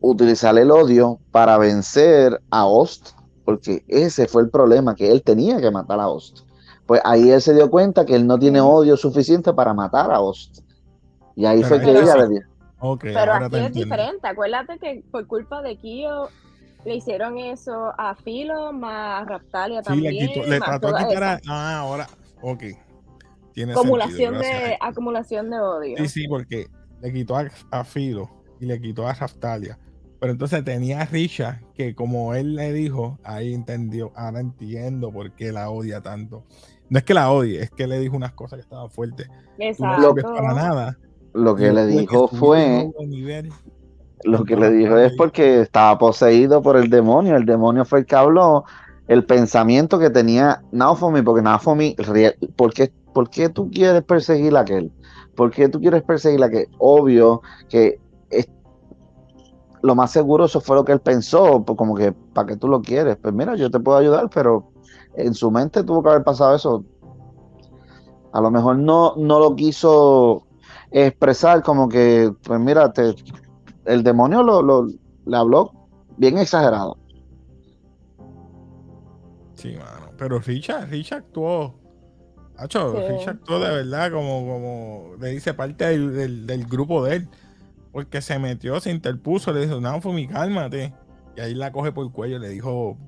utilizar 0.01 0.57
el 0.59 0.71
odio 0.71 1.19
para 1.31 1.59
vencer 1.59 2.41
a 2.51 2.67
Ost, 2.67 3.11
porque 3.45 3.85
ese 3.89 4.27
fue 4.27 4.43
el 4.43 4.51
problema, 4.51 4.95
que 4.95 5.11
él 5.11 5.23
tenía 5.23 5.61
que 5.61 5.71
matar 5.71 6.01
a 6.01 6.09
Ost. 6.09 6.41
Pues 6.87 7.01
ahí 7.05 7.31
él 7.31 7.41
se 7.41 7.55
dio 7.55 7.71
cuenta 7.71 8.05
que 8.05 8.15
él 8.15 8.27
no 8.27 8.39
tiene 8.39 8.61
odio 8.61 8.97
suficiente 8.97 9.53
para 9.53 9.73
matar 9.73 10.11
a 10.11 10.21
Ost. 10.21 10.61
Y 11.37 11.47
ahí 11.47 11.63
fue 11.65 11.81
que 11.81 11.91
ella 11.91 12.17
le 12.17 12.29
dio. 12.29 12.41
pero 13.01 13.35
aquí 13.35 13.57
es 13.57 13.73
diferente. 13.73 14.29
Acuérdate 14.29 14.79
que 14.79 15.03
por 15.11 15.27
culpa 15.27 15.63
de 15.63 15.77
Kyo 15.77 16.29
le 16.85 16.97
hicieron 16.97 17.39
eso 17.39 17.93
a 17.97 18.15
Filo 18.15 18.73
más 18.73 19.27
Raptalia 19.27 19.81
sí, 19.81 19.85
también. 19.85 20.15
Le, 20.15 20.33
quitó, 20.33 20.47
le 20.47 20.61
trató 20.61 20.93
de 20.93 21.07
quitar 21.07 21.25
a, 21.25 21.41
Ah, 21.49 21.79
ahora. 21.79 22.07
Ok. 22.43 22.65
Tiene 23.55 23.73
acumulación, 23.73 24.39
de, 24.39 24.77
acumulación 24.81 25.51
de 25.51 25.61
odio. 25.61 25.97
Sí, 25.99 26.09
sí, 26.09 26.29
porque 26.29 26.67
le 27.01 27.13
quitó 27.13 27.37
a, 27.37 27.85
Filo 27.85 28.29
y 28.61 28.67
le 28.67 28.81
quitó 28.81 29.07
a 29.07 29.15
Raftalia. 29.15 29.79
Pero 30.19 30.33
entonces 30.33 30.65
tenía 30.65 31.03
a 31.03 31.05
Risha, 31.05 31.63
que 31.75 31.95
como 31.95 32.35
él 32.35 32.57
le 32.57 32.73
dijo, 32.73 33.19
ahí 33.23 33.55
entendió, 33.55 34.13
ahora 34.17 34.41
entiendo 34.41 35.13
por 35.13 35.33
qué 35.33 35.53
la 35.53 35.71
odia 35.71 36.01
tanto. 36.01 36.45
No 36.89 36.99
es 36.99 37.05
que 37.05 37.15
la 37.15 37.31
odie, 37.31 37.63
es 37.63 37.71
que 37.71 37.87
le 37.87 37.99
dijo 38.01 38.17
unas 38.17 38.33
cosas 38.33 38.57
que 38.57 38.63
estaban 38.63 38.91
fuertes. 38.91 39.29
Exacto. 39.59 40.15
No 40.15 40.15
para 40.15 40.55
nada. 40.55 40.99
Lo 41.33 41.55
que 41.55 41.73
le 41.73 41.87
dijo 41.87 42.29
fue. 42.29 42.91
Lo 44.25 44.45
que 44.45 44.57
le 44.57 44.71
dijo 44.71 44.97
es 44.97 45.13
porque 45.17 45.61
estaba 45.61 45.99
poseído 45.99 46.63
por 46.63 46.77
el 46.77 46.89
demonio. 46.89 47.37
El 47.37 47.45
demonio 47.45 47.85
fue 47.85 48.01
el 48.01 48.07
que 48.07 48.17
habló. 48.17 48.65
El 49.09 49.25
pensamiento 49.25 49.99
que 49.99 50.11
tenía 50.11 50.63
Naofomi, 50.73 51.23
porque 51.23 51.43
Naofomi, 51.43 51.97
¿por 52.57 52.73
qué, 52.73 52.93
¿por 53.13 53.29
qué 53.31 53.49
tú 53.49 53.71
quieres 53.71 54.03
perseguir 54.03 54.57
a 54.57 54.61
aquel? 54.61 54.91
¿Por 55.37 55.51
qué 55.51 55.69
tú 55.69 55.81
quieres 55.81 56.03
perseguir 56.03 56.43
a 56.43 56.47
aquel? 56.47 56.69
Obvio 56.79 57.43
que 57.69 57.99
lo 59.85 59.95
más 59.95 60.13
seguro 60.13 60.47
eso 60.47 60.63
fue 60.63 60.77
lo 60.77 60.85
que 60.85 60.93
él 60.93 61.01
pensó, 61.01 61.63
pues 61.63 61.77
como 61.77 61.95
que, 61.95 62.11
¿para 62.13 62.47
qué 62.47 62.57
tú 62.57 62.69
lo 62.69 62.81
quieres? 62.81 63.19
Pues 63.19 63.35
mira, 63.35 63.55
yo 63.55 63.71
te 63.71 63.79
puedo 63.79 63.99
ayudar, 63.99 64.31
pero 64.33 64.73
en 65.15 65.35
su 65.35 65.51
mente 65.51 65.85
tuvo 65.85 66.03
que 66.03 66.09
haber 66.09 66.25
pasado 66.25 66.57
eso. 66.57 66.85
A 68.33 68.41
lo 68.41 68.51
mejor 68.51 68.79
no, 68.79 69.13
no 69.19 69.39
lo 69.39 69.55
quiso 69.55 70.47
expresar 70.91 71.63
como 71.63 71.87
que, 71.91 72.33
pues 72.45 72.59
mira, 72.59 72.95
el 73.85 74.03
demonio 74.03 74.43
lo, 74.43 74.87
le 74.87 75.37
habló 75.37 75.71
bien 76.17 76.39
exagerado. 76.39 76.97
Sí, 79.65 79.75
mano. 79.79 80.13
Pero 80.19 80.39
Richard, 80.41 80.91
Richard 80.91 81.25
actuó. 81.25 81.81
Richard 82.59 83.37
actuó 83.37 83.59
de 83.59 83.71
verdad 83.71 84.13
como, 84.13 84.47
como 84.47 85.17
le 85.19 85.31
dice 85.31 85.55
parte 85.55 85.99
del, 85.99 86.67
grupo 86.67 87.03
de 87.03 87.17
él. 87.17 87.29
Porque 87.91 88.21
se 88.21 88.39
metió, 88.39 88.79
se 88.81 88.91
interpuso, 88.91 89.53
le 89.55 89.63
dijo, 89.63 89.81
no, 89.81 90.03
fue 90.03 90.13
mi 90.13 90.29
cálmate. 90.29 90.93
Y 91.35 91.41
ahí 91.41 91.55
la 91.55 91.73
coge 91.73 91.93
por 91.93 92.05
el 92.05 92.13
cuello, 92.13 92.39
le 92.39 92.51
dijo, 92.51 92.99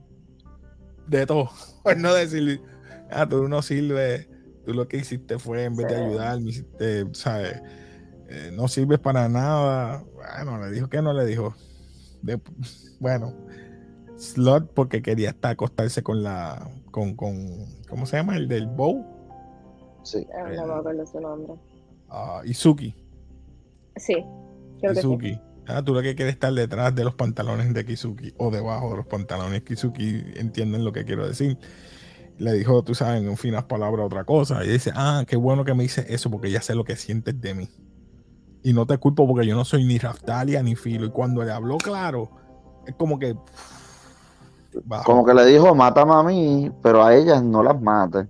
de 1.07 1.27
todo. 1.27 1.51
Por 1.85 1.99
no 1.99 2.15
decir, 2.15 2.63
ah, 3.11 3.29
tú 3.29 3.49
no 3.49 3.61
sirves, 3.61 4.29
tú 4.65 4.73
lo 4.73 4.89
que 4.89 4.97
hiciste 4.97 5.39
fue, 5.39 5.65
en 5.65 5.77
vez 5.77 5.89
de 5.89 5.97
ayudar, 5.97 6.41
me 6.41 6.51
hiciste, 6.51 7.05
¿sabes? 7.13 7.61
Eh, 8.29 8.51
no 8.55 8.67
sirves 8.67 8.99
para 8.99 9.29
nada. 9.29 10.03
Bueno, 10.15 10.65
le 10.65 10.73
dijo 10.73 10.89
que 10.89 11.03
no 11.03 11.13
le 11.13 11.27
dijo. 11.27 11.55
bueno, 13.01 13.35
Slot 14.17 14.73
porque 14.73 15.03
quería 15.03 15.31
estar 15.31 15.53
acostarse 15.53 16.03
con 16.03 16.23
la, 16.23 16.69
con, 16.91 17.15
con, 17.15 17.67
¿cómo 17.89 18.07
se 18.07 18.17
llama? 18.17 18.37
El 18.37 18.49
del 18.49 18.67
Bow. 18.67 19.05
Sí. 20.03 20.27
Ah, 20.35 20.51
no 20.51 20.67
me 20.67 20.75
acuerdo 20.75 21.07
su 21.07 21.21
nombre. 21.21 21.55
Uh, 22.09 22.45
Izuki. 22.45 22.95
Sí. 23.97 24.25
Izuki. 24.83 25.39
Ah, 25.69 25.83
tú 25.83 25.93
lo 25.93 26.03
que 26.03 26.15
quieres 26.15 26.35
estar 26.35 26.53
detrás 26.53 26.95
de 26.95 27.03
los 27.03 27.15
pantalones 27.15 27.75
de 27.75 27.85
Kizuki 27.85 28.33
o 28.39 28.51
debajo 28.51 28.91
de 28.91 28.97
los 28.99 29.07
pantalones 29.07 29.53
de 29.53 29.65
Kizuki, 29.65 30.23
entienden 30.37 30.85
lo 30.85 30.93
que 30.93 31.05
quiero 31.05 31.27
decir. 31.27 31.59
Le 32.39 32.53
dijo, 32.53 32.85
tú 32.85 32.95
sabes, 32.95 33.23
en 33.23 33.37
finas 33.37 33.65
palabras 33.65 34.07
otra 34.07 34.25
cosa. 34.25 34.65
Y 34.65 34.69
dice, 34.69 34.93
ah, 34.95 35.25
qué 35.27 35.37
bueno 35.37 35.65
que 35.65 35.75
me 35.75 35.83
dices 35.83 36.07
eso 36.09 36.31
porque 36.31 36.51
ya 36.51 36.61
sé 36.61 36.75
lo 36.75 36.85
que 36.85 36.95
sientes 36.95 37.41
de 37.41 37.55
mí. 37.55 37.69
Y 38.63 38.75
no 38.75 38.87
te 38.87 38.97
culpo 38.99 39.27
porque 39.27 39.47
yo 39.47 39.57
no 39.57 39.65
soy 39.65 39.85
ni 39.85 39.99
Raftalia 39.99 40.63
ni 40.63 40.77
Filo. 40.77 41.07
Y 41.07 41.11
cuando 41.11 41.43
le 41.43 41.51
habló 41.51 41.79
claro, 41.79 42.31
es 42.87 42.95
como 42.95 43.19
que. 43.19 43.37
Como 45.05 45.25
que 45.25 45.35
le 45.35 45.47
dijo, 45.47 45.75
mátame 45.75 46.13
a 46.15 46.23
mí, 46.23 46.71
pero 46.83 47.05
a 47.05 47.15
ellas 47.15 47.43
no 47.43 47.63
las 47.63 47.81
mates. 47.81 48.27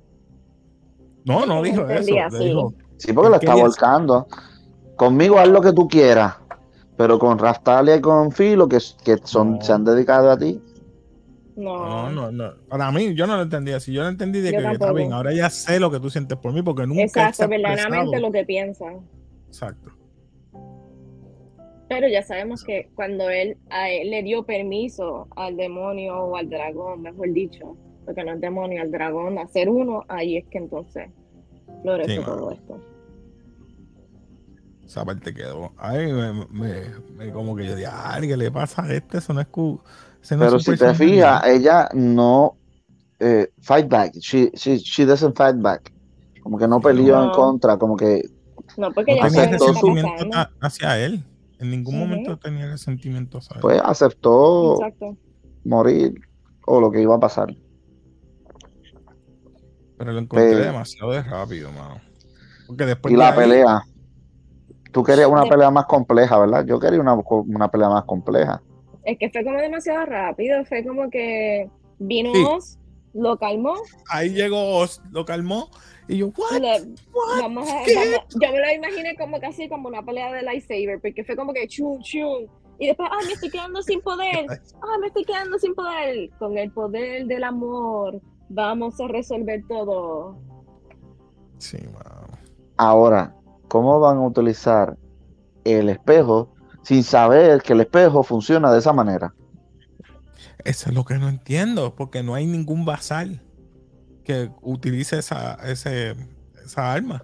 No, 1.25 1.45
no 1.45 1.62
dijo 1.62 1.88
eso. 1.88 2.75
sí, 2.97 3.12
porque 3.12 3.31
lo 3.31 3.37
está 3.37 3.55
volcando. 3.55 4.26
Conmigo 4.97 5.38
haz 5.38 5.49
lo 5.49 5.61
que 5.61 5.73
tú 5.73 5.88
quieras 5.88 6.37
pero 6.97 7.19
con 7.19 7.38
Raftalia 7.38 7.97
y 7.97 8.00
con 8.00 8.33
Filo, 8.33 8.69
que, 8.69 8.79
que 9.05 9.19
son, 9.25 9.61
se 9.61 9.73
han 9.73 9.85
dedicado 9.85 10.31
a 10.31 10.38
ti. 10.38 10.61
No. 11.57 12.11
no, 12.11 12.31
no, 12.31 12.53
Para 12.69 12.91
mí, 12.93 13.15
yo 13.15 13.26
no 13.26 13.37
lo 13.37 13.43
entendí 13.43 13.73
así. 13.73 13.93
Yo 13.93 14.03
no 14.03 14.09
entendí 14.09 14.41
de 14.41 14.50
que 14.50 14.73
está 14.73 14.93
bien. 14.93 15.12
Ahora 15.12 15.33
ya 15.33 15.49
sé 15.49 15.81
lo 15.81 15.91
que 15.91 16.00
tú 16.00 16.11
sientes 16.11 16.38
por 16.38 16.53
mí, 16.53 16.62
porque 16.62 16.87
nunca. 16.87 17.03
Exacto, 17.03 17.49
verdaderamente 17.49 18.21
lo 18.21 18.31
que 18.31 18.45
piensan. 18.45 19.00
Exacto. 19.47 19.91
Pero 21.88 22.09
ya 22.09 22.23
sabemos 22.23 22.64
que 22.64 22.90
cuando 22.95 23.31
él, 23.31 23.57
le 23.71 24.23
dio 24.23 24.45
permiso 24.45 25.28
al 25.37 25.57
demonio 25.57 26.16
o 26.16 26.37
al 26.37 26.49
dragón, 26.49 27.02
mejor 27.02 27.33
dicho, 27.33 27.76
porque 28.05 28.25
no 28.25 28.33
es 28.33 28.40
demonio, 28.40 28.83
al 28.83 28.90
dragón, 28.90 29.38
hacer 29.38 29.69
uno, 29.69 30.05
ahí 30.09 30.37
es 30.37 30.47
que 30.49 30.59
entonces 30.59 31.11
florece 31.83 32.21
todo 32.23 32.50
esto 32.50 32.81
esa 34.87 35.05
parte 35.05 35.35
quedó. 35.35 35.73
Ay, 35.76 36.12
me, 36.50 37.33
como 37.33 37.57
que 37.57 37.66
yo 37.66 37.76
dije, 37.76 37.90
ay, 37.93 38.28
¿qué 38.28 38.37
le 38.37 38.50
pasa 38.50 38.85
a 38.85 38.93
este? 38.93 39.19
Eso 39.19 39.35
no 39.35 39.40
es. 39.40 39.49
Pero 40.28 40.59
si 40.59 40.76
te 40.76 40.95
fijas, 40.95 41.47
ella 41.47 41.88
no 41.93 42.57
eh, 43.19 43.49
fight 43.61 43.88
back. 43.88 44.12
She, 44.14 44.50
she, 44.55 44.78
she 44.78 45.05
doesn't 45.05 45.37
fight 45.37 45.57
back. 45.57 45.93
Como 46.43 46.59
que 46.59 46.69
no 46.69 46.81
peleó 46.81 47.23
en 47.23 47.31
contra, 47.31 47.76
como 47.76 47.97
que. 47.97 48.28
No, 48.76 48.93
porque 48.93 49.12
ella 49.12 49.28
tenía 49.28 49.47
resentimiento 49.47 50.31
hacia 50.61 50.99
él. 50.99 51.23
En 51.59 51.71
ningún 51.71 51.99
momento 51.99 52.37
tenía 52.39 52.67
resentimiento. 52.67 53.41
Pues 53.61 53.81
aceptó 53.85 54.79
morir 55.65 56.15
o 56.67 56.81
lo 56.81 56.91
que 56.91 57.03
iba 57.03 57.15
a 57.15 57.21
pasar. 57.21 57.55
Pero 59.99 60.13
lo 60.13 60.19
encontré 60.19 60.55
demasiado 60.57 61.13
de 61.13 61.23
rápido, 61.23 61.73
mano. 61.73 62.01
Porque 62.67 62.85
después 62.85 63.15
y 63.15 63.17
la 63.17 63.35
pelea 63.35 63.83
Tú 64.97 65.05
querías 65.05 65.29
una 65.29 65.45
pelea 65.45 65.71
más 65.71 65.85
compleja, 65.85 66.39
¿verdad? 66.39 66.65
Yo 66.65 66.81
quería 66.81 66.99
una, 66.99 67.15
una 67.15 67.71
pelea 67.71 67.91
más 67.91 68.05
compleja. 68.05 68.63
Es 69.05 69.19
que 69.19 69.29
fue 69.29 69.45
como 69.45 69.59
demasiado 69.59 70.07
rápido, 70.07 70.65
fue 70.65 70.83
como 70.87 71.11
que 71.11 71.69
vino 71.99 72.33
lo 73.13 73.39
calmó. 73.39 73.75
Ahí 74.09 74.31
llegó 74.31 74.77
Oz, 74.79 75.01
lo 75.11 75.25
calmó. 75.25 75.71
Y 76.09 76.19
yo, 76.19 76.29
¿what? 76.29 76.61
Vamos 77.41 77.69
a, 77.69 77.85
yo 77.87 78.53
me 78.53 78.61
lo 78.61 78.75
imaginé 78.75 79.17
como 79.17 79.41
casi 79.41 79.69
como 79.69 79.89
una 79.89 80.05
pelea 80.05 80.33
de 80.33 80.43
lightsaber, 80.43 81.01
porque 81.01 81.25
fue 81.25 81.37
como 81.37 81.53
que 81.53 81.67
chum, 81.67 82.01
chum. 82.03 82.47
Y 82.79 82.89
después, 82.89 83.09
ay, 83.11 83.27
me 83.27 83.33
estoy 83.33 83.51
quedando 83.51 83.83
sin 83.83 84.01
poder. 84.03 84.47
Ay, 84.51 85.01
me 85.01 85.07
estoy 85.07 85.25
quedando 85.25 85.59
sin 85.59 85.75
poder. 85.75 86.31
Con 86.39 86.59
el 86.59 86.71
poder 86.71 87.27
del 87.27 87.43
amor, 87.43 88.21
vamos 88.51 89.01
a 89.01 89.09
resolver 89.09 89.65
todo. 89.67 90.39
Sí, 91.59 91.79
wow. 91.87 92.37
Ahora, 92.77 93.35
¿Cómo 93.69 93.99
van 93.99 94.19
a 94.19 94.27
utilizar 94.27 94.97
el 95.65 95.89
espejo 95.89 96.53
sin 96.83 97.03
saber 97.03 97.63
que 97.63 97.73
el 97.73 97.81
espejo 97.81 98.23
funciona 98.23 98.73
de 98.73 98.79
esa 98.79 98.93
manera? 98.93 99.35
Eso 100.66 100.90
es 100.90 100.96
lo 100.96 101.04
que 101.04 101.14
no 101.14 101.28
entiendo, 101.28 101.94
porque 101.94 102.25
no 102.25 102.35
hay 102.35 102.44
ningún 102.44 102.85
basal 102.85 103.40
que 104.25 104.50
utilice 104.62 105.18
esa, 105.18 105.54
esa 105.64 106.92
arma. 106.92 107.23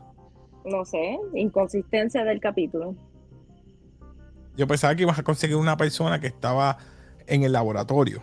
No 0.64 0.84
sé, 0.84 1.18
inconsistencia 1.34 2.22
del 2.22 2.38
capítulo. 2.38 2.94
Yo 4.56 4.68
pensaba 4.68 4.94
que 4.94 5.02
ibas 5.02 5.18
a 5.18 5.24
conseguir 5.24 5.56
una 5.56 5.76
persona 5.76 6.20
que 6.20 6.28
estaba 6.28 6.78
en 7.26 7.42
el 7.42 7.50
laboratorio. 7.50 8.22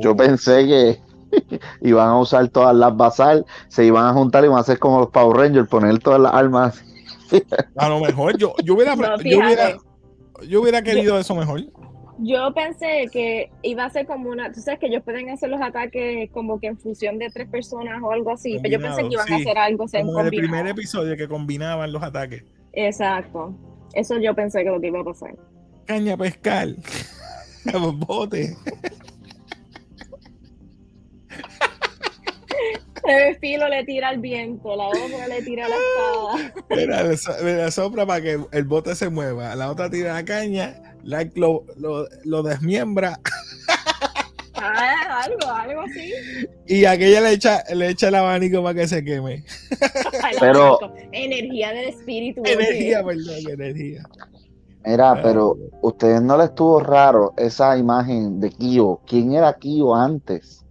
Yo 0.00 0.16
pensé 0.16 0.66
que 0.66 1.00
y 1.82 1.92
van 1.92 2.08
a 2.08 2.18
usar 2.18 2.48
todas 2.48 2.74
las 2.74 2.96
basal, 2.96 3.44
se 3.68 3.84
iban 3.84 4.06
a 4.06 4.14
juntar 4.14 4.44
y 4.44 4.48
van 4.48 4.58
a 4.58 4.60
hacer 4.60 4.78
como 4.78 5.00
los 5.00 5.10
Power 5.10 5.36
Rangers, 5.36 5.68
poner 5.68 5.98
todas 5.98 6.20
las 6.20 6.32
armas. 6.32 6.82
a 7.76 7.88
lo 7.90 8.00
mejor 8.00 8.38
yo, 8.38 8.54
yo, 8.64 8.74
hubiera, 8.74 8.94
yo, 10.48 10.62
hubiera, 10.62 10.82
querido 10.82 11.18
eso 11.18 11.34
mejor. 11.34 11.60
Yo 12.18 12.54
pensé 12.54 13.08
que 13.12 13.50
iba 13.62 13.84
a 13.84 13.90
ser 13.90 14.06
como 14.06 14.30
una, 14.30 14.52
tú 14.52 14.60
sabes 14.60 14.78
que 14.78 14.86
ellos 14.86 15.02
pueden 15.02 15.30
hacer 15.30 15.48
los 15.50 15.60
ataques 15.60 16.30
como 16.30 16.60
que 16.60 16.68
en 16.68 16.78
función 16.78 17.18
de 17.18 17.28
tres 17.30 17.48
personas 17.48 18.00
o 18.02 18.12
algo 18.12 18.30
así, 18.30 18.58
pero 18.62 18.74
yo 18.74 18.80
pensé 18.80 19.02
que 19.02 19.14
iban 19.14 19.32
a 19.32 19.36
hacer 19.36 19.58
algo 19.58 19.86
como 19.86 20.20
en 20.20 20.26
el 20.26 20.30
primer 20.30 20.66
episodio 20.68 21.16
que 21.16 21.26
combinaban 21.26 21.92
los 21.92 22.02
ataques. 22.02 22.44
Exacto. 22.72 23.56
Eso 23.94 24.18
yo 24.18 24.34
pensé 24.34 24.62
que 24.62 24.70
lo 24.70 24.80
que 24.80 24.88
iba 24.88 25.00
a 25.00 25.04
pasar. 25.04 25.34
caña 25.86 26.14
a 26.14 26.16
pescar. 26.16 26.68
bote. 28.06 28.56
El 33.06 33.36
filo 33.36 33.68
le 33.68 33.84
tira 33.84 34.08
al 34.08 34.18
viento, 34.18 34.74
la 34.76 34.86
otra 34.88 35.28
le 35.28 35.42
tira 35.42 35.68
la 35.68 35.74
espada. 35.76 36.54
Mira, 36.70 37.02
le, 37.02 37.16
so- 37.16 37.44
le 37.44 37.70
sopla 37.70 38.06
para 38.06 38.22
que 38.22 38.38
el 38.50 38.64
bote 38.64 38.94
se 38.94 39.10
mueva. 39.10 39.54
La 39.56 39.70
otra 39.70 39.90
tira 39.90 40.14
la 40.14 40.24
caña, 40.24 40.93
lo, 41.04 41.64
lo, 41.76 42.06
lo 42.24 42.42
desmiembra 42.42 43.18
Ah, 44.56 45.22
algo, 45.24 45.46
algo 45.50 45.80
así. 45.82 46.12
y 46.66 46.84
aquella 46.84 47.20
le 47.20 47.32
echa, 47.32 47.62
le 47.74 47.88
echa 47.90 48.08
el 48.08 48.14
abanico 48.14 48.62
para 48.62 48.80
que 48.80 48.86
se 48.88 49.04
queme. 49.04 49.44
Pero- 50.40 50.78
Energía 51.12 51.72
del 51.72 51.88
espíritu. 51.88 52.40
Energía, 52.46 53.02
perdón, 53.04 53.50
energía. 53.50 54.04
Mira, 54.86 55.20
pero 55.22 55.56
ustedes 55.82 56.20
no 56.22 56.36
les 56.36 56.50
estuvo 56.50 56.78
raro 56.80 57.32
esa 57.38 57.76
imagen 57.78 58.38
de 58.38 58.50
Kyo. 58.50 59.00
¿Quién 59.06 59.32
era 59.32 59.54
Kyo 59.54 59.94
antes? 59.94 60.64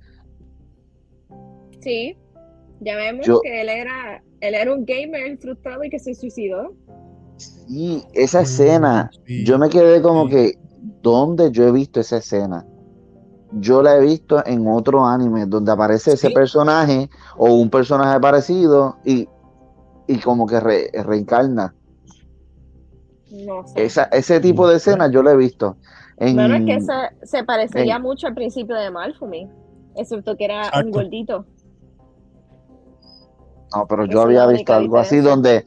Sí. 1.81 2.15
Ya 2.79 2.95
vemos 2.95 3.25
Yo- 3.25 3.41
que 3.41 3.61
él 3.61 3.69
era, 3.69 4.23
él 4.41 4.53
era 4.55 4.73
un 4.73 4.85
gamer 4.85 5.37
frustrado 5.39 5.83
y 5.83 5.89
que 5.89 5.99
se 5.99 6.13
suicidó. 6.13 6.73
Y 7.67 8.03
esa 8.13 8.41
escena, 8.41 9.09
Sí. 9.25 9.45
yo 9.45 9.57
me 9.57 9.69
quedé 9.69 10.01
como 10.01 10.25
Sí. 10.25 10.29
que, 10.31 10.59
¿dónde 11.01 11.51
yo 11.51 11.67
he 11.67 11.71
visto 11.71 11.99
esa 11.99 12.17
escena? 12.17 12.65
Yo 13.53 13.81
la 13.83 13.95
he 13.97 14.01
visto 14.01 14.43
en 14.45 14.67
otro 14.67 15.05
anime 15.05 15.45
donde 15.45 15.71
aparece 15.71 16.13
ese 16.13 16.29
Sí. 16.29 16.33
personaje 16.33 17.09
o 17.37 17.53
un 17.53 17.69
personaje 17.69 18.19
parecido 18.19 18.97
y, 19.05 19.27
y 20.07 20.19
como 20.19 20.47
que 20.47 20.59
re- 20.59 20.89
reencarna. 21.05 21.75
No 23.31 23.65
sé. 23.67 23.85
Esa, 23.85 24.03
ese 24.05 24.39
tipo 24.39 24.67
de 24.67 24.77
escena 24.77 25.09
yo 25.09 25.21
la 25.23 25.31
he 25.31 25.37
visto. 25.37 25.77
En, 26.17 26.35
Bueno, 26.35 26.55
es 26.55 26.65
que 26.65 26.81
se, 26.81 27.27
se 27.27 27.43
parecería 27.43 27.95
en- 27.97 28.01
mucho 28.01 28.27
al 28.27 28.33
principio 28.35 28.75
de 28.75 28.91
Malfumi. 28.91 29.49
Excepto 29.95 30.35
que 30.35 30.45
era 30.45 30.71
un 30.83 30.91
gordito. 30.91 31.45
No, 33.75 33.87
pero 33.87 34.05
yo 34.05 34.21
había 34.21 34.45
visto 34.45 34.73
algo 34.73 34.97
así 34.97 35.19
donde 35.19 35.65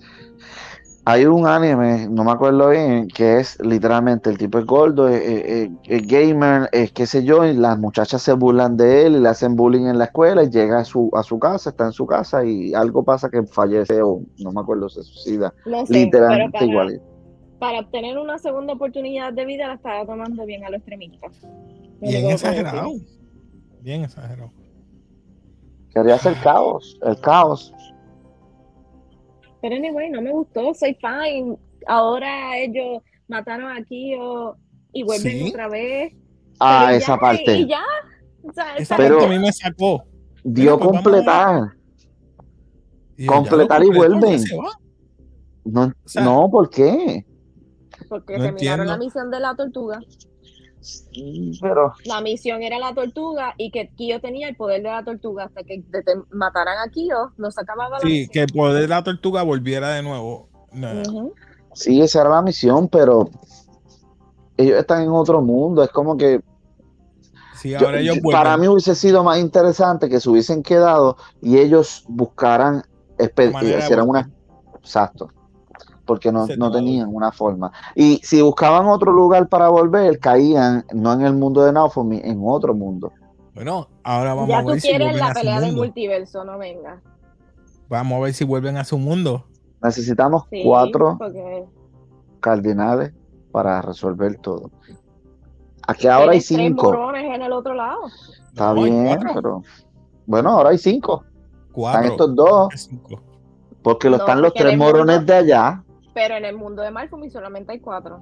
hay 1.09 1.25
un 1.25 1.47
anime, 1.47 2.09
no 2.11 2.25
me 2.25 2.33
acuerdo 2.33 2.69
bien, 2.71 3.07
que 3.07 3.39
es 3.39 3.57
literalmente 3.61 4.29
el 4.29 4.37
tipo 4.37 4.59
es 4.59 4.67
gordo, 4.67 5.07
es, 5.09 5.23
es- 5.85 6.07
gamer, 6.09 6.69
es 6.73 6.91
qué 6.91 7.07
sé 7.07 7.23
yo, 7.23 7.45
y 7.47 7.55
las 7.55 7.79
muchachas 7.79 8.21
se 8.23 8.33
burlan 8.33 8.77
de 8.77 9.07
él 9.07 9.15
y 9.17 9.21
le 9.21 9.29
hacen 9.29 9.55
bullying 9.55 9.87
en 9.87 9.99
la 9.99 10.07
escuela 10.07 10.43
y 10.43 10.51
llega 10.51 10.81
a 10.81 10.85
su, 10.85 11.09
a 11.15 11.23
su 11.23 11.39
casa, 11.39 11.71
está 11.71 11.85
en 11.85 11.93
su 11.93 12.07
casa 12.07 12.45
y 12.45 12.75
algo 12.75 13.05
pasa 13.05 13.31
que 13.31 13.45
fallece 13.45 14.03
o 14.03 14.21
no 14.39 14.51
me 14.51 14.61
acuerdo, 14.61 14.89
se 14.89 15.05
suicida. 15.05 15.55
No 15.65 15.87
sé, 15.87 15.93
pero 15.93 16.05
Literalmente 16.05 16.53
para, 16.59 16.67
igual. 16.67 17.03
para 17.61 17.81
obtener 17.81 18.19
una 18.19 18.39
segunda 18.39 18.73
oportunidad 18.73 19.33
de 19.33 19.45
vida 19.45 19.69
la 19.69 19.75
estaba 19.75 20.05
tomando 20.05 20.45
bien 20.45 20.65
a 20.65 20.71
lo 20.71 20.77
extremista. 20.77 21.29
Bien 22.01 22.31
exagerado. 22.31 22.91
Bien 23.81 24.03
exagerado. 24.03 24.51
Quería 25.95 26.17
hacer 26.17 26.35
caos, 26.43 26.99
el 27.03 27.19
caos. 27.21 27.73
Pero 29.63 29.77
anyway, 29.77 30.11
no 30.11 30.21
me 30.23 30.33
gustó, 30.33 30.73
soy 30.75 30.97
fine. 31.01 31.57
Ahora 31.87 32.57
ellos 32.59 33.03
mataron 33.29 33.71
a 33.71 33.83
Kyo 33.85 34.57
y 34.93 35.03
vuelven 35.03 35.33
Sí. 35.39 35.49
otra 35.51 35.69
vez. 35.69 36.15
Ah, 36.61 36.95
esa 36.95 37.15
ya, 37.15 37.21
parte. 37.21 37.57
Y 37.59 37.67
ya. 37.69 37.83
O 38.43 38.53
sea, 38.53 38.77
Esa 38.77 38.97
Pero- 38.97 39.19
parte 39.19 39.35
a 39.35 39.39
mí 39.39 39.45
me 39.45 39.53
sacó. 39.53 40.05
Dio 40.45 40.79
pues 40.79 40.91
completar. 40.91 41.73
Y 43.17 43.27
Completar 43.27 43.83
y 43.83 43.89
vuelven. 43.91 44.41
No, 45.65 45.93
sea, 46.05 46.23
no, 46.23 46.49
¿por 46.51 46.71
qué? 46.71 47.25
porque 48.09 48.37
No 48.39 48.45
terminaron 48.45 48.87
la 48.87 48.99
misión 48.99 49.31
de 49.31 49.41
la 49.41 49.55
tortuga. 49.57 49.99
Sí, 50.87 51.51
Pero 51.61 51.93
La 52.05 52.21
misión 52.21 52.63
era 52.63 52.79
la 52.79 52.95
tortuga 52.95 53.55
y 53.59 53.71
que 53.73 53.89
Kyo 53.97 54.21
tenía 54.21 54.49
el 54.49 54.55
poder 54.57 54.83
de 54.83 54.89
la 54.91 55.03
tortuga. 55.05 55.45
Hasta 55.45 55.65
que 55.65 55.83
deten- 55.91 56.25
mataran 56.31 56.79
a 56.79 56.91
Kyo, 56.91 57.33
no 57.39 57.51
se 57.51 57.61
acababa 57.61 57.97
la 57.97 58.01
Sí, 58.01 58.07
misión. 58.07 58.31
que 58.33 58.41
el 58.43 58.53
poder 58.53 58.83
de 58.83 58.89
la 58.89 59.03
tortuga 59.03 59.43
volviera 59.43 59.89
de 59.91 60.03
nuevo. 60.03 60.49
No. 60.73 61.33
Sí, 61.75 62.01
esa 62.01 62.21
era 62.21 62.31
la 62.31 62.43
misión, 62.43 62.89
pero 62.89 63.29
ellos 64.57 64.79
están 64.79 65.03
en 65.03 65.11
otro 65.11 65.41
mundo. 65.43 65.83
Es 65.83 65.91
como 65.91 66.17
que 66.17 66.41
Sí, 67.57 67.75
ahora 67.75 68.01
yo- 68.01 68.15
para 68.31 68.57
mí 68.57 68.69
hubiese 68.69 68.95
sido 68.95 69.25
más 69.25 69.39
interesante 69.39 70.09
que 70.09 70.21
se 70.21 70.31
hubiesen 70.31 70.63
quedado 70.63 71.17
y 71.43 71.59
ellos 71.59 72.05
buscaran, 72.09 72.83
hicieran 73.19 74.09
una. 74.09 74.31
Exacto. 74.79 75.31
Porque 76.07 76.31
no, 76.33 76.47
no 76.57 76.71
tenían 76.71 77.13
una 77.15 77.33
forma. 77.33 77.73
Y 77.95 78.21
si 78.23 78.41
buscaban 78.41 78.87
otro 78.87 79.13
lugar 79.13 79.49
para 79.49 79.69
volver, 79.69 80.19
caían 80.21 80.85
no 80.95 81.13
en 81.13 81.23
el 81.23 81.35
mundo 81.35 81.63
de 81.65 81.73
Naofumi, 81.73 82.21
en 82.23 82.41
otro 82.45 82.75
mundo. 82.75 83.13
Bueno, 83.55 83.89
ahora 84.05 84.35
vamos 84.35 84.49
Ya 84.51 84.59
a 84.59 84.63
tú 84.63 84.69
ver 84.69 84.81
si 84.81 84.89
quieres 84.89 85.07
vuelven 85.09 85.21
la 85.21 85.27
a 85.27 85.35
su 85.35 85.41
pelea 85.41 85.61
del 85.61 85.67
mundo. 85.71 85.83
multiverso, 85.83 86.45
no 86.45 86.59
venga. 86.59 87.03
Vamos 87.89 88.19
a 88.19 88.21
ver 88.23 88.35
si 88.35 88.45
vuelven 88.45 88.77
a 88.77 88.85
su 88.85 88.99
mundo. 88.99 89.45
Necesitamos 89.83 90.45
Sí, 90.51 90.63
cuatro 90.65 91.17
porque 91.19 91.65
cardinales 92.41 93.13
para 93.51 93.83
resolver 93.83 94.37
todo. 94.39 94.71
Aquí 95.89 96.07
ahora 96.07 96.33
hay 96.33 96.39
tres 96.39 96.47
cinco. 96.47 96.85
morones 96.93 97.25
en 97.35 97.43
el 97.43 97.53
otro 97.53 97.75
lado. 97.75 98.01
Está 98.49 98.73
No, 98.75 98.83
bien, 98.83 99.19
pero 99.35 99.63
bueno, 100.27 100.51
ahora 100.51 100.71
hay 100.71 100.79
cinco. 100.79 101.25
Cuatro. 101.73 102.01
Están 102.01 102.13
estos 102.13 102.35
dos, 102.35 102.69
Cinco. 102.75 103.21
porque 103.83 104.09
lo 104.11 104.17
No, 104.17 104.23
están 104.25 104.43
los 104.43 104.53
tres 104.55 104.77
mundo- 104.77 104.85
morones 104.93 105.27
de 105.27 105.35
allá, 105.35 105.85
Pero 106.17 106.35
en 106.35 106.47
el 106.47 106.57
mundo 106.57 106.81
de 106.81 106.91
Malfumi 106.91 107.29
solamente 107.29 107.73
hay 107.73 107.81
cuatro. 107.81 108.21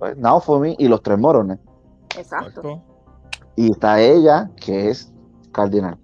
pues, 0.00 0.16
Naofumi 0.16 0.74
y 0.76 0.88
los 0.88 1.00
tres 1.04 1.16
morones. 1.18 1.58
Exacto. 2.18 2.48
Exacto. 2.48 2.82
Y 3.54 3.70
está 3.70 4.00
ella, 4.02 4.50
que 4.56 4.90
es 4.90 5.14
cardinal. 5.52 5.96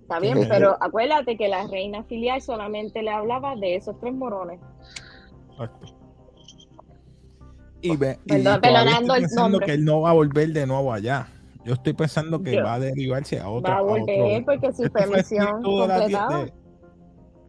Está 0.00 0.18
bien, 0.20 0.46
pero 0.48 0.76
acuérdate 0.80 1.36
que 1.36 1.46
la 1.48 1.66
reina 1.66 2.02
filial 2.04 2.40
solamente 2.40 3.02
le 3.02 3.10
hablaba 3.10 3.54
de 3.54 3.76
esos 3.76 4.00
tres 4.00 4.14
morones. 4.14 4.60
Exacto. 5.52 5.86
Y, 7.82 7.96
ve, 7.96 8.18
y 8.24 8.28
Perdón, 8.28 8.44
todavía 8.44 8.60
perdonando 8.62 9.00
estoy 9.00 9.16
el 9.16 9.22
pensando 9.24 9.48
nombre. 9.50 9.66
que 9.66 9.72
él 9.74 9.84
no 9.84 10.00
va 10.00 10.10
a 10.10 10.12
volver 10.14 10.48
de 10.54 10.66
nuevo 10.66 10.90
allá. 10.92 11.28
Yo 11.66 11.74
estoy 11.74 11.92
pensando 11.92 12.42
que 12.42 12.56
Yo- 12.56 12.64
va 12.64 12.74
a 12.74 12.78
derivarse 12.80 13.38
a 13.40 13.48
otro. 13.50 13.70
Va 13.70 13.78
a 13.78 13.82
volver 13.82 14.20
otro- 14.22 14.44
porque 14.46 14.72
si 14.72 14.84
Este 14.84 14.90
fue 14.98 15.06
fue 15.06 15.16
misión 15.18 15.46
espíritu 15.48 15.80
de 15.82 15.86
la, 15.88 15.98
completada. 15.98 16.38
de- 16.44 16.52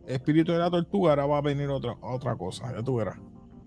espíritu 0.08 0.52
de 0.52 0.60
la 0.60 0.70
tortuga, 0.70 1.12
ahora 1.12 1.26
va 1.26 1.38
a 1.38 1.42
venir 1.42 1.70
otra, 1.70 1.96
otra 2.02 2.36
cosa. 2.36 2.72
Ya 2.76 2.84
tú 2.84 2.96
verás. 2.96 3.18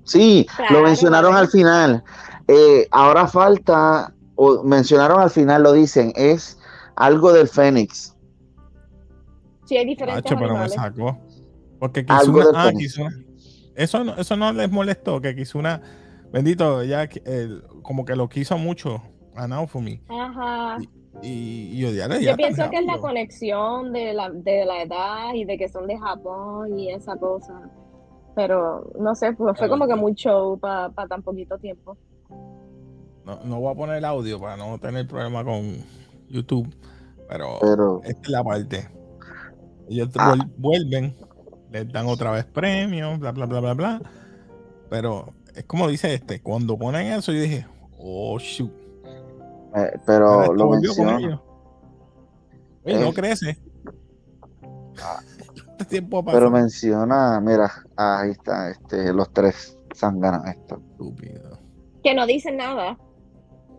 Sí, 0.05 0.47
Claro, 0.57 0.79
lo 0.79 0.83
mencionaron 0.85 1.35
al 1.35 1.49
final. 1.49 2.03
Eh, 2.47 2.89
ahora 2.91 3.27
falta, 3.27 4.15
o 4.37 4.63
mencionaron 4.63 5.21
al 5.21 5.31
final, 5.31 5.63
lo 5.63 5.73
dicen, 5.73 6.13
es 6.17 6.59
algo 6.97 7.33
del 7.33 7.49
Fénix. 7.49 8.17
Sí, 9.67 9.77
hay 9.77 9.85
diferentes 9.85 10.25
Hacho, 10.25 10.39
pero 10.39 10.57
me 10.57 10.69
sacó. 10.69 11.19
Porque 11.79 12.05
Algo 12.09 12.39
Kizuna, 12.41 12.65
del 12.65 12.77
ah. 12.77 12.79
Kizuna. 12.79 13.11
Eso 13.77 14.03
no, 14.03 14.17
eso 14.17 14.37
no 14.37 14.53
les 14.53 14.71
molestó, 14.71 15.21
que 15.21 15.37
Kizuna, 15.37 15.83
bendito, 16.33 16.83
ya 16.83 17.05
eh, 17.05 17.61
como 17.83 18.05
que 18.05 18.17
lo 18.17 18.29
quiso 18.29 18.57
mucho 18.57 19.03
a 19.37 19.47
Naofumi. 19.47 20.01
Ajá. 20.09 20.79
Y, 21.23 21.71
y 21.73 21.85
odiarle 21.85 22.23
ya 22.23 22.31
Yo 22.33 22.37
pienso 22.37 22.71
que 22.71 22.77
es 22.79 22.87
la 22.87 22.99
conexión 22.99 23.93
de 23.93 24.13
la, 24.15 24.31
de 24.31 24.65
la 24.65 24.83
edad 24.83 25.35
y 25.35 25.45
de 25.45 25.59
que 25.59 25.69
son 25.69 25.87
de 25.87 25.99
Japón 25.99 26.79
y 26.79 26.91
esa 26.93 27.17
cosa. 27.17 27.71
Pero 28.37 28.93
no 29.01 29.15
sé, 29.17 29.33
pues 29.33 29.59
fue 29.59 29.69
como 29.69 29.87
que 29.89 29.97
muy 29.97 30.15
show 30.15 30.59
para 30.61 30.93
tan 31.09 31.23
poquito 31.23 31.59
tiempo. 31.59 31.97
No, 33.25 33.41
no 33.45 33.61
voy 33.61 33.73
a 33.73 33.77
poner 33.77 33.97
el 33.97 34.05
audio 34.05 34.39
para 34.41 34.57
no 34.57 34.79
tener 34.79 35.07
problema 35.09 35.45
con 35.45 35.77
YouTube, 36.29 36.73
pero 37.29 37.59
Pero 37.61 38.01
esta 38.05 38.23
es 38.23 38.29
la 38.29 38.45
parte. 38.45 38.89
Ellos 39.89 40.09
Ah. 40.17 40.35
vuel- 40.35 40.51
vuelven, 40.57 41.17
les 41.73 41.93
dan 41.93 42.07
otra 42.07 42.31
vez 42.31 42.45
premios, 42.45 43.19
bla, 43.19 43.33
bla, 43.33 43.47
bla, 43.47 43.61
bla, 43.61 43.75
bla. 43.75 44.03
Pero 44.89 45.33
es 45.55 45.65
como 45.65 45.89
dice 45.89 46.15
este, 46.15 46.41
cuando 46.41 46.79
ponen 46.79 47.09
eso, 47.13 47.33
yo 47.33 47.41
dije, 47.41 47.67
oh, 47.99 48.39
shoot. 48.39 48.71
Eh, 49.77 49.99
pero 50.07 50.53
lo 50.55 50.71
menciono. 50.71 51.43
Oye, 52.85 52.99
no 53.01 53.09
Eh. 53.09 53.15
crece. 53.15 53.59
Este 55.79 55.85
tiempo. 55.91 56.25
Pero 56.25 56.51
menciona, 56.51 57.41
mira, 57.41 57.71
ahí 57.97 58.31
está, 58.31 58.71
este, 58.71 59.13
los 59.13 59.31
tres 59.33 59.79
sanganan 59.95 60.47
esto. 60.49 60.81
Estúpido. 60.93 61.59
Que 62.03 62.15
no 62.15 62.27
dicen 62.27 62.57
nada, 62.57 62.99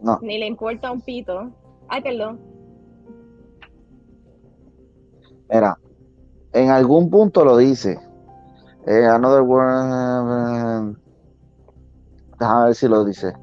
No, 0.01 0.19
ni 0.21 0.37
le 0.37 0.47
importa 0.47 0.91
un 0.91 1.01
pito. 1.01 1.51
Ay, 1.87 2.01
perdón. 2.01 2.39
mira, 5.51 5.77
en 6.53 6.69
algún 6.69 7.09
punto 7.09 7.43
lo 7.43 7.57
dice. 7.57 7.99
Eh, 8.87 9.05
another 9.05 9.41
word. 9.41 10.95
Déjame 12.39 12.65
ver 12.65 12.75
si 12.75 12.87
lo 12.87 13.03
dice. 13.03 13.33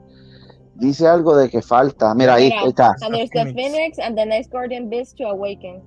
Dice 0.79 1.07
algo 1.07 1.37
de 1.37 1.49
que 1.49 1.63
falta. 1.63 2.15
Mira, 2.15 2.35
ahí 2.35 2.51
Mira, 2.51 2.67
está. 2.69 2.95
And 3.03 3.15
there's 3.15 3.31
the 3.31 3.53
Phoenix. 3.55 3.99
and 3.99 4.17
the 4.17 4.27
next 4.27 4.51
guardian 4.51 4.89
beast 4.91 5.17
to 5.17 5.25
awaken. 5.27 5.83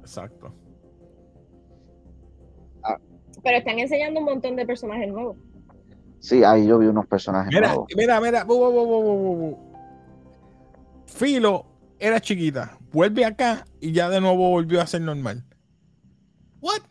Exacto. 0.00 0.52
Pero 3.44 3.56
están 3.58 3.78
enseñando 3.80 4.20
un 4.20 4.26
montón 4.26 4.54
de 4.54 4.64
personajes 4.64 5.08
nuevos. 5.08 5.36
Sí, 6.20 6.44
ahí 6.44 6.66
yo 6.66 6.78
vi 6.78 6.86
unos 6.86 7.06
personajes 7.08 7.52
Mira, 7.52 7.68
nuevos. 7.68 7.88
mira, 7.96 8.20
mira. 8.20 8.44
bu, 8.44 8.56
bu, 8.56 8.70
bu, 8.70 8.86
bu, 8.86 9.02
bu, 9.02 9.36
bu. 9.36 9.58
Filo 11.06 11.66
era 11.98 12.20
chiquita. 12.20 12.78
Vuelve 12.92 13.24
acá 13.24 13.64
y 13.80 13.92
ya 13.92 14.08
de 14.08 14.20
nuevo 14.20 14.48
volvió 14.50 14.80
a 14.80 14.86
ser 14.86 15.00
normal. 15.00 15.42
What? 16.60 16.82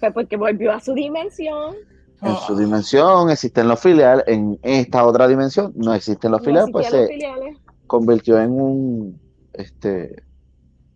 Fue 0.00 0.10
porque 0.12 0.36
volvió 0.36 0.72
a 0.72 0.80
su 0.80 0.92
dimensión. 0.92 1.76
En 2.22 2.36
su 2.46 2.56
dimensión 2.56 3.30
existen 3.30 3.66
los 3.68 3.80
filiales, 3.80 4.24
en 4.26 4.58
esta 4.62 5.04
otra 5.06 5.26
dimensión 5.26 5.72
no 5.76 5.94
existen 5.94 6.30
los 6.30 6.40
No 6.40 6.44
filiales, 6.44 6.70
pues 6.72 6.86
se 6.88 7.06
filiales. 7.06 7.56
convirtió 7.86 8.38
en 8.40 8.50
un 8.52 9.20
este 9.52 10.22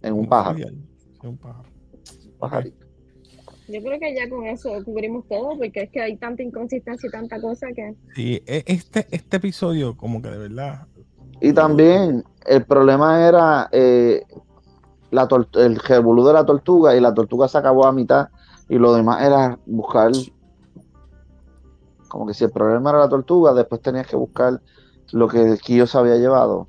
en 0.02 0.12
un 0.14 0.28
pájaro. 0.28 0.58
Un 1.22 1.38
pájaro. 1.38 1.68
pajarito. 2.38 2.84
Yo 3.66 3.80
creo 3.82 3.98
que 3.98 4.14
ya 4.14 4.28
con 4.28 4.46
eso 4.46 4.70
cubrimos 4.84 5.26
todo, 5.26 5.56
porque 5.56 5.84
es 5.84 5.90
que 5.90 6.02
hay 6.02 6.16
tanta 6.18 6.42
inconsistencia 6.42 7.06
y 7.08 7.10
tanta 7.10 7.40
cosa 7.40 7.68
que. 7.74 7.94
Sí, 8.14 8.42
e- 8.46 8.64
este, 8.66 9.06
este 9.10 9.38
episodio, 9.38 9.96
como 9.96 10.20
que 10.20 10.28
de 10.28 10.36
verdad. 10.36 10.86
Y 11.40 11.52
también 11.54 12.22
el 12.46 12.64
problema 12.66 13.26
era 13.26 13.68
eh, 13.72 14.22
la 15.10 15.26
el 15.54 15.76
revolú 15.76 16.26
de 16.26 16.34
la 16.34 16.44
tortuga 16.44 16.94
y 16.94 17.00
la 17.00 17.14
tortuga 17.14 17.48
se 17.48 17.56
acabó 17.56 17.86
a 17.86 17.92
mitad 17.92 18.28
y 18.68 18.76
lo 18.76 18.94
demás 18.94 19.22
era 19.22 19.58
buscar 19.64 20.12
como 22.14 22.26
que 22.28 22.34
si 22.34 22.44
el 22.44 22.52
problema 22.52 22.90
era 22.90 23.00
la 23.00 23.08
tortuga, 23.08 23.52
después 23.52 23.80
tenías 23.82 24.06
que 24.06 24.14
buscar 24.14 24.60
lo 25.12 25.26
que 25.26 25.58
Kyo 25.60 25.84
se 25.86 25.98
había 25.98 26.14
llevado. 26.14 26.68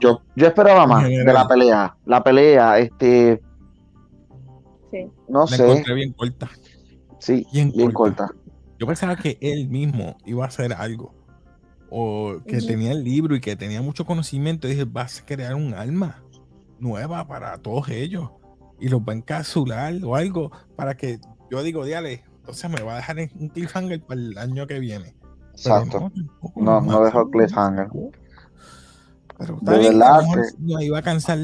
Yo, 0.00 0.20
yo 0.36 0.46
esperaba 0.46 0.86
más 0.86 1.08
de 1.08 1.24
la 1.24 1.48
pelea. 1.48 1.96
La 2.06 2.22
pelea, 2.22 2.78
este, 2.78 3.42
Sí. 4.92 5.10
no 5.28 5.40
La 5.40 5.46
sé, 5.48 5.64
encontré 5.64 5.94
bien 5.94 6.12
corta. 6.12 6.48
sí, 7.18 7.44
Bien, 7.52 7.72
bien 7.72 7.90
corta. 7.90 8.28
corta. 8.28 8.40
Yo 8.78 8.86
pensaba 8.86 9.16
que 9.16 9.38
él 9.40 9.68
mismo 9.68 10.16
iba 10.24 10.44
a 10.44 10.48
hacer 10.48 10.72
algo. 10.72 11.12
O 11.90 12.34
que 12.46 12.60
tenía 12.60 12.92
el 12.92 13.02
libro 13.02 13.34
y 13.34 13.40
que 13.40 13.56
tenía 13.56 13.82
mucho 13.82 14.04
conocimiento. 14.06 14.68
Y 14.68 14.70
dije, 14.70 14.84
vas 14.84 15.20
a 15.20 15.26
crear 15.26 15.56
un 15.56 15.74
alma 15.74 16.22
nueva 16.78 17.26
para 17.26 17.58
todos 17.58 17.88
ellos. 17.88 18.30
Y 18.78 18.88
los 18.88 19.00
va 19.00 19.14
a 19.14 19.16
encapsular 19.16 19.94
o 20.04 20.14
algo 20.14 20.52
para 20.76 20.96
que 20.96 21.18
yo 21.50 21.62
digo, 21.64 21.84
diale, 21.84 22.22
entonces 22.44 22.70
me 22.70 22.82
va 22.82 22.92
a 22.92 22.96
dejar 22.96 23.16
un 23.40 23.48
cliffhanger 23.48 24.02
para 24.02 24.20
el 24.20 24.36
año 24.36 24.66
que 24.66 24.78
viene. 24.78 25.16
Pero 25.62 25.76
Exacto. 25.78 26.12
No, 26.56 26.80
no 26.80 26.80
más. 26.82 27.04
dejó 27.06 27.30
cliffhanger. 27.30 27.88
Pero 29.38 29.54
De 29.62 29.72
está 29.72 29.78
bien, 29.78 29.98
verdad 29.98 30.20
que- 30.34 30.62
nos 30.62 30.82
iba 30.82 30.98
a 30.98 31.02
cansar 31.02 31.38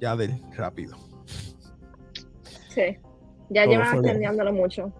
ya 0.00 0.16
del 0.16 0.42
rápido. 0.56 0.96
Sí. 2.70 2.96
Ya 3.50 3.64
Todo 3.64 3.72
llevan 3.72 3.92
bien. 3.92 4.04
extendiéndolo 4.04 4.52
mucho. 4.54 4.92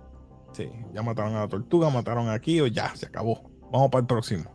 Sí, 0.52 0.70
ya 0.92 1.02
mataron 1.02 1.34
a 1.36 1.40
la 1.40 1.48
tortuga, 1.48 1.88
mataron 1.88 2.28
aquí 2.28 2.60
o 2.60 2.66
ya, 2.66 2.94
se 2.94 3.06
acabó. 3.06 3.50
Vamos 3.72 3.90
para 3.90 4.00
el 4.00 4.06
próximo. 4.06 4.50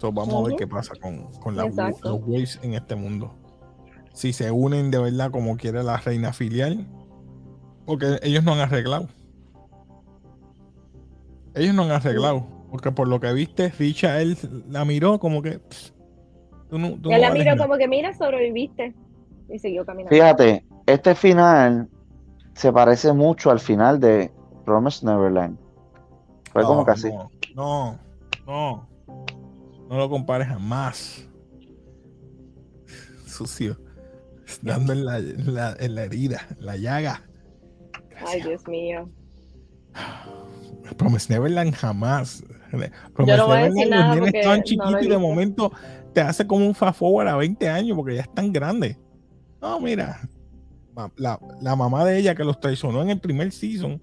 So, 0.00 0.10
vamos 0.12 0.34
a 0.34 0.48
ver 0.48 0.56
qué 0.56 0.66
pasa 0.66 0.94
con, 1.00 1.30
con 1.34 1.54
la- 1.56 1.64
los 1.66 2.20
waves 2.26 2.58
en 2.62 2.74
este 2.74 2.94
mundo. 2.94 3.34
Si 4.14 4.32
se 4.32 4.50
unen 4.50 4.90
de 4.90 4.98
verdad 4.98 5.30
como 5.30 5.56
quiere 5.56 5.82
la 5.82 5.96
reina 5.98 6.32
filial, 6.32 6.86
porque 7.84 8.18
ellos 8.22 8.42
no 8.44 8.52
han 8.52 8.60
arreglado. 8.60 9.08
Ellos 11.54 11.74
no 11.74 11.82
han 11.84 11.90
arreglado, 11.92 12.46
porque 12.70 12.90
por 12.90 13.06
lo 13.08 13.20
que 13.20 13.32
viste, 13.32 13.68
Richa 13.78 14.20
él 14.20 14.36
la 14.68 14.84
miró 14.84 15.18
como 15.18 15.40
que. 15.42 15.58
pss, 15.60 15.94
tú 16.68 16.78
no, 16.78 16.90
tú 17.00 17.10
Él 17.12 17.20
no 17.22 17.28
la 17.28 17.30
miró 17.32 17.56
como 17.56 17.76
que, 17.76 17.86
mira, 17.88 18.12
sobreviviste. 18.14 18.94
Y 19.48 19.58
siguió 19.58 19.84
caminando. 19.84 20.14
Fíjate, 20.14 20.64
este 20.86 21.14
final 21.14 21.88
se 22.54 22.72
parece 22.72 23.12
mucho 23.12 23.50
al 23.50 23.60
final 23.60 24.00
de 24.00 24.32
Promise 24.64 25.04
Neverland. 25.06 25.58
Fue 26.52 26.62
No, 26.62 26.68
como 26.68 26.84
que 26.84 26.90
así. 26.92 27.10
No, 27.10 27.28
no, 27.54 27.98
no. 28.46 28.88
No 29.88 29.98
lo 29.98 30.08
compares 30.08 30.48
jamás. 30.48 31.28
Sucio. 33.26 33.76
Dando 34.62 34.92
en 34.92 35.04
la, 35.04 35.18
en 35.18 35.54
la- 35.54 35.76
en 35.78 35.94
la 35.94 36.04
herida, 36.04 36.46
en 36.58 36.66
la 36.66 36.76
llaga. 36.76 37.22
Ay, 38.26 38.40
Dios 38.42 38.66
mío. 38.68 39.08
Promise 40.96 41.32
Neverland 41.32 41.74
jamás. 41.74 42.44
Yo 42.72 42.78
no 43.36 43.54
decir 43.54 43.88
los 43.88 44.16
nenes 44.16 44.44
no 44.44 44.54
he 44.54 44.62
chiquitos 44.62 45.02
y 45.02 45.08
de 45.08 45.18
momento 45.18 45.72
te 46.12 46.20
hace 46.20 46.46
como 46.46 46.66
un 46.66 46.74
fast 46.74 46.98
forward 46.98 47.28
a 47.28 47.36
20 47.36 47.68
años 47.68 47.96
porque 47.96 48.16
ya 48.16 48.22
están 48.22 48.52
grandes. 48.52 48.96
No, 49.60 49.80
mira. 49.80 50.20
La, 51.16 51.40
la 51.60 51.74
mamá 51.74 52.04
de 52.04 52.18
ella 52.18 52.34
que 52.34 52.44
los 52.44 52.60
traicionó 52.60 53.02
en 53.02 53.10
el 53.10 53.18
primer 53.18 53.50
season, 53.50 54.00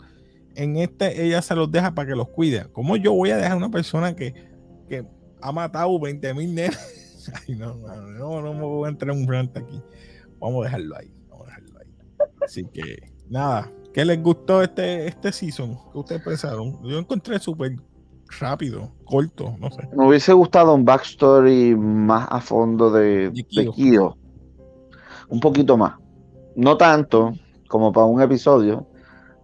en 0.56 0.76
este 0.78 1.26
ella 1.26 1.42
se 1.42 1.56
los 1.56 1.72
deja 1.72 1.94
para 1.94 2.10
que 2.10 2.16
los 2.16 2.28
cuide. 2.30 2.66
¿Cómo 2.72 2.98
yo 2.98 3.14
voy 3.14 3.32
a 3.32 3.38
dejar 3.38 3.54
a 3.54 3.58
una 3.58 3.70
persona 3.70 4.16
que, 4.16 4.34
que 4.90 5.06
ha 5.42 5.52
matado 5.52 5.98
20 6.00 6.34
mil 6.34 6.54
nenes? 6.54 7.32
Ay, 7.48 7.56
no, 7.56 7.76
no, 7.76 8.42
no 8.42 8.54
me 8.54 8.62
voy 8.62 8.88
a 8.88 8.90
entrar 8.90 9.16
en 9.16 9.22
un 9.22 9.32
rant 9.32 9.56
aquí. 9.56 9.82
Vamos 10.40 10.62
a 10.62 10.66
dejarlo 10.66 10.98
ahí. 10.98 11.14
Vamos 11.30 11.48
a 11.48 11.50
dejarlo 11.50 11.80
ahí. 11.80 11.96
Así 12.42 12.66
que, 12.74 12.98
nada. 13.30 13.72
¿Qué 13.94 14.06
les 14.06 14.22
gustó 14.24 14.62
este, 14.62 15.08
este 15.08 15.32
season? 15.32 15.78
¿Qué 15.92 15.98
ustedes 16.00 16.22
pensaron? 16.24 16.82
Yo 16.84 16.98
encontré 16.98 17.40
súper 17.40 17.74
rápido, 18.40 18.90
corto, 19.04 19.56
no 19.60 19.70
sé. 19.70 19.88
Me 19.96 20.08
hubiese 20.08 20.32
gustado 20.34 20.74
un 20.74 20.86
backstory 20.86 21.76
más 21.76 22.28
a 22.32 22.40
fondo 22.40 22.90
de, 22.90 23.30
De. 23.32 23.44
Kyo. 23.76 24.16
Un 25.30 25.40
poquito 25.40 25.76
más. 25.78 25.96
No 26.56 26.78
tanto 26.78 27.34
como 27.68 27.92
para 27.92 28.06
un 28.06 28.22
episodio, 28.22 28.88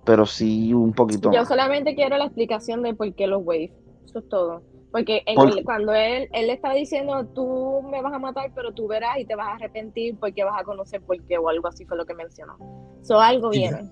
pero 0.05 0.25
sí 0.25 0.73
un 0.73 0.93
poquito 0.93 1.31
Yo 1.31 1.39
más. 1.39 1.47
solamente 1.47 1.95
quiero 1.95 2.17
la 2.17 2.25
explicación 2.25 2.81
de 2.83 2.93
por 2.93 3.13
qué 3.15 3.27
los 3.27 3.41
waves. 3.43 3.71
Eso 4.05 4.19
es 4.19 4.29
todo. 4.29 4.61
Porque 4.91 5.21
en 5.25 5.35
Por- 5.35 5.49
el- 5.57 5.63
cuando 5.65 5.93
él, 5.93 6.29
él 6.31 6.47
le 6.47 6.53
está 6.53 6.71
diciendo, 6.73 7.25
tú 7.35 7.81
me 7.91 8.01
vas 8.01 8.13
a 8.13 8.19
matar, 8.19 8.51
pero 8.55 8.73
tú 8.73 8.87
verás 8.87 9.17
y 9.19 9.25
te 9.25 9.35
vas 9.35 9.47
a 9.47 9.55
arrepentir 9.55 10.17
porque 10.17 10.45
vas 10.45 10.59
a 10.59 10.63
conocer 10.63 11.01
por 11.01 11.21
qué 11.25 11.37
o 11.37 11.49
algo 11.49 11.67
así 11.67 11.85
fue 11.85 11.97
lo 11.97 12.05
que 12.05 12.13
mencionó. 12.13 12.57
So, 13.03 13.19
algo 13.19 13.49
viene. 13.49 13.89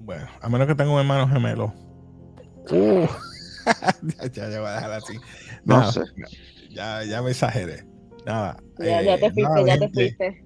Bueno, 0.00 0.26
a 0.40 0.48
menos 0.48 0.66
que 0.66 0.74
tenga 0.74 0.90
un 0.90 0.98
hermano 0.98 1.28
gemelo. 1.28 1.74
Uh. 2.70 3.06
ya, 4.02 4.26
ya, 4.32 4.48
ya 4.48 4.60
voy 4.60 4.68
a 4.70 4.74
dejar 4.74 4.92
así. 4.92 5.14
No 5.64 5.92
sé. 5.92 6.02
Ya, 6.70 7.04
ya 7.04 7.22
me 7.22 7.30
exageré. 7.30 7.86
Nada. 8.24 8.56
Ya, 8.78 9.02
eh, 9.02 9.04
ya 9.04 9.18
te 9.18 9.30
fuiste, 9.30 9.42
nada, 9.42 9.66
ya 9.66 9.74
te 9.74 9.80
gente. 9.80 9.94
fuiste. 9.94 10.44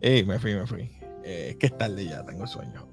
Ey, 0.00 0.24
me 0.24 0.38
fui, 0.38 0.54
me 0.54 0.66
fui. 0.66 0.90
Eh, 1.22 1.48
es 1.50 1.56
que 1.56 1.66
es 1.66 1.76
tarde 1.76 2.06
ya, 2.06 2.24
tengo 2.24 2.46
sueño. 2.46 2.88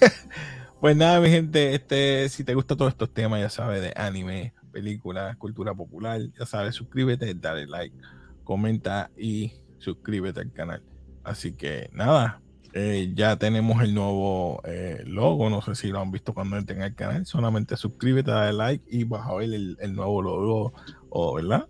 pues 0.80 0.96
nada, 0.96 1.20
mi 1.20 1.30
gente, 1.30 1.74
este, 1.74 2.28
si 2.28 2.44
te 2.44 2.54
gustan 2.54 2.76
todos 2.76 2.92
estos 2.92 3.12
temas, 3.12 3.40
ya 3.40 3.50
sabes, 3.50 3.82
de 3.82 3.92
anime, 3.96 4.54
películas, 4.72 5.36
cultura 5.36 5.74
popular, 5.74 6.20
ya 6.38 6.46
sabes, 6.46 6.74
suscríbete, 6.74 7.34
dale 7.34 7.66
like, 7.66 7.96
comenta 8.44 9.10
y 9.16 9.52
suscríbete 9.78 10.40
al 10.40 10.52
canal. 10.52 10.82
Así 11.24 11.52
que 11.52 11.90
nada, 11.92 12.40
eh, 12.78 13.10
ya 13.14 13.38
tenemos 13.38 13.82
el 13.82 13.94
nuevo 13.94 14.60
eh, 14.64 15.02
logo, 15.06 15.48
no 15.48 15.62
sé 15.62 15.74
si 15.74 15.88
lo 15.88 15.98
han 15.98 16.10
visto 16.10 16.34
cuando 16.34 16.58
entren 16.58 16.82
al 16.82 16.94
canal, 16.94 17.24
solamente 17.24 17.74
suscríbete, 17.74 18.30
dale 18.30 18.52
like 18.52 18.84
y 18.90 19.04
vas 19.04 19.26
a 19.26 19.34
ver 19.34 19.54
el, 19.54 19.78
el 19.80 19.94
nuevo 19.94 20.20
logo, 20.20 20.74
o, 21.08 21.36
¿verdad? 21.36 21.66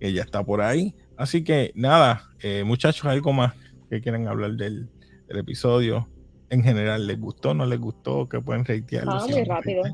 Que 0.00 0.12
ya 0.12 0.22
está 0.22 0.42
por 0.42 0.60
ahí. 0.60 0.96
Así 1.16 1.44
que 1.44 1.70
nada, 1.76 2.24
eh, 2.40 2.64
muchachos, 2.64 3.04
algo 3.04 3.32
más 3.32 3.54
que 3.88 4.00
quieran 4.00 4.26
hablar 4.26 4.56
del, 4.56 4.90
del 5.28 5.38
episodio. 5.38 6.08
En 6.50 6.64
general, 6.64 7.06
¿les 7.06 7.20
gustó? 7.20 7.54
¿No 7.54 7.64
les 7.64 7.78
gustó? 7.78 8.28
que 8.28 8.40
pueden 8.40 8.64
reitearlo? 8.64 9.12
Ah, 9.12 9.26
muy 9.30 9.44
rápido. 9.44 9.84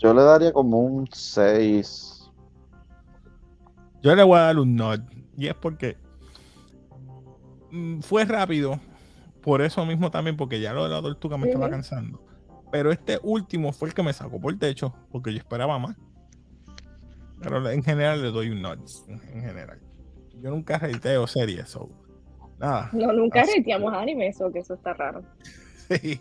Yo 0.00 0.12
le 0.12 0.22
daría 0.22 0.52
como 0.52 0.80
un 0.80 1.06
6. 1.12 2.32
Yo 4.02 4.16
le 4.16 4.24
voy 4.24 4.38
a 4.38 4.42
dar 4.42 4.58
un 4.58 4.74
nod. 4.74 4.98
Y 5.36 5.46
es 5.46 5.54
porque 5.54 5.96
mm, 7.70 8.00
fue 8.00 8.24
rápido. 8.24 8.80
Por 9.46 9.62
eso 9.62 9.86
mismo 9.86 10.10
también, 10.10 10.36
porque 10.36 10.60
ya 10.60 10.72
lo 10.72 10.82
de 10.82 10.90
la 10.90 11.00
tortuga 11.00 11.38
me 11.38 11.46
estaba 11.46 11.70
cansando. 11.70 12.20
Pero 12.72 12.90
este 12.90 13.20
último 13.22 13.72
fue 13.72 13.86
el 13.86 13.94
que 13.94 14.02
me 14.02 14.12
sacó 14.12 14.40
por 14.40 14.52
el 14.52 14.58
techo, 14.58 14.92
porque 15.12 15.30
yo 15.32 15.38
esperaba 15.38 15.78
más. 15.78 15.96
Pero 17.40 17.70
en 17.70 17.84
general 17.84 18.22
le 18.22 18.32
doy 18.32 18.50
un 18.50 18.60
nod. 18.60 18.80
En, 19.06 19.20
en 19.34 19.42
general. 19.42 19.78
Yo 20.42 20.50
nunca 20.50 20.78
reiteo 20.78 21.28
series, 21.28 21.68
so, 21.68 21.88
nada. 22.58 22.90
No, 22.92 23.12
nunca 23.12 23.42
Así 23.42 23.58
reteamos 23.58 23.94
anime, 23.94 24.26
eso 24.26 24.50
que 24.50 24.58
eso 24.58 24.74
está 24.74 24.94
raro. 24.94 25.22
Sí. 25.88 26.20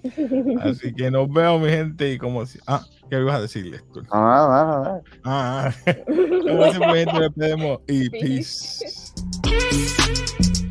Así 0.61 0.93
que 0.93 1.09
nos 1.09 1.27
vemos, 1.27 1.59
mi 1.59 1.69
gente. 1.69 2.13
Y 2.13 2.19
como 2.19 2.45
si. 2.45 2.59
Ah, 2.67 2.85
¿qué 3.09 3.19
ibas 3.19 3.37
a 3.37 3.41
decirle? 3.41 3.77
Héctor? 3.77 4.05
Ah, 4.11 4.47
nada, 4.47 4.79
nada. 4.83 5.01
Ah, 5.23 5.73
como 6.05 6.69
siempre, 6.69 7.05
gente, 7.05 7.19
nos 7.19 7.35
vemos 7.35 7.79
y 7.87 8.07
Peace. 8.11 8.85
peace. 9.41 10.64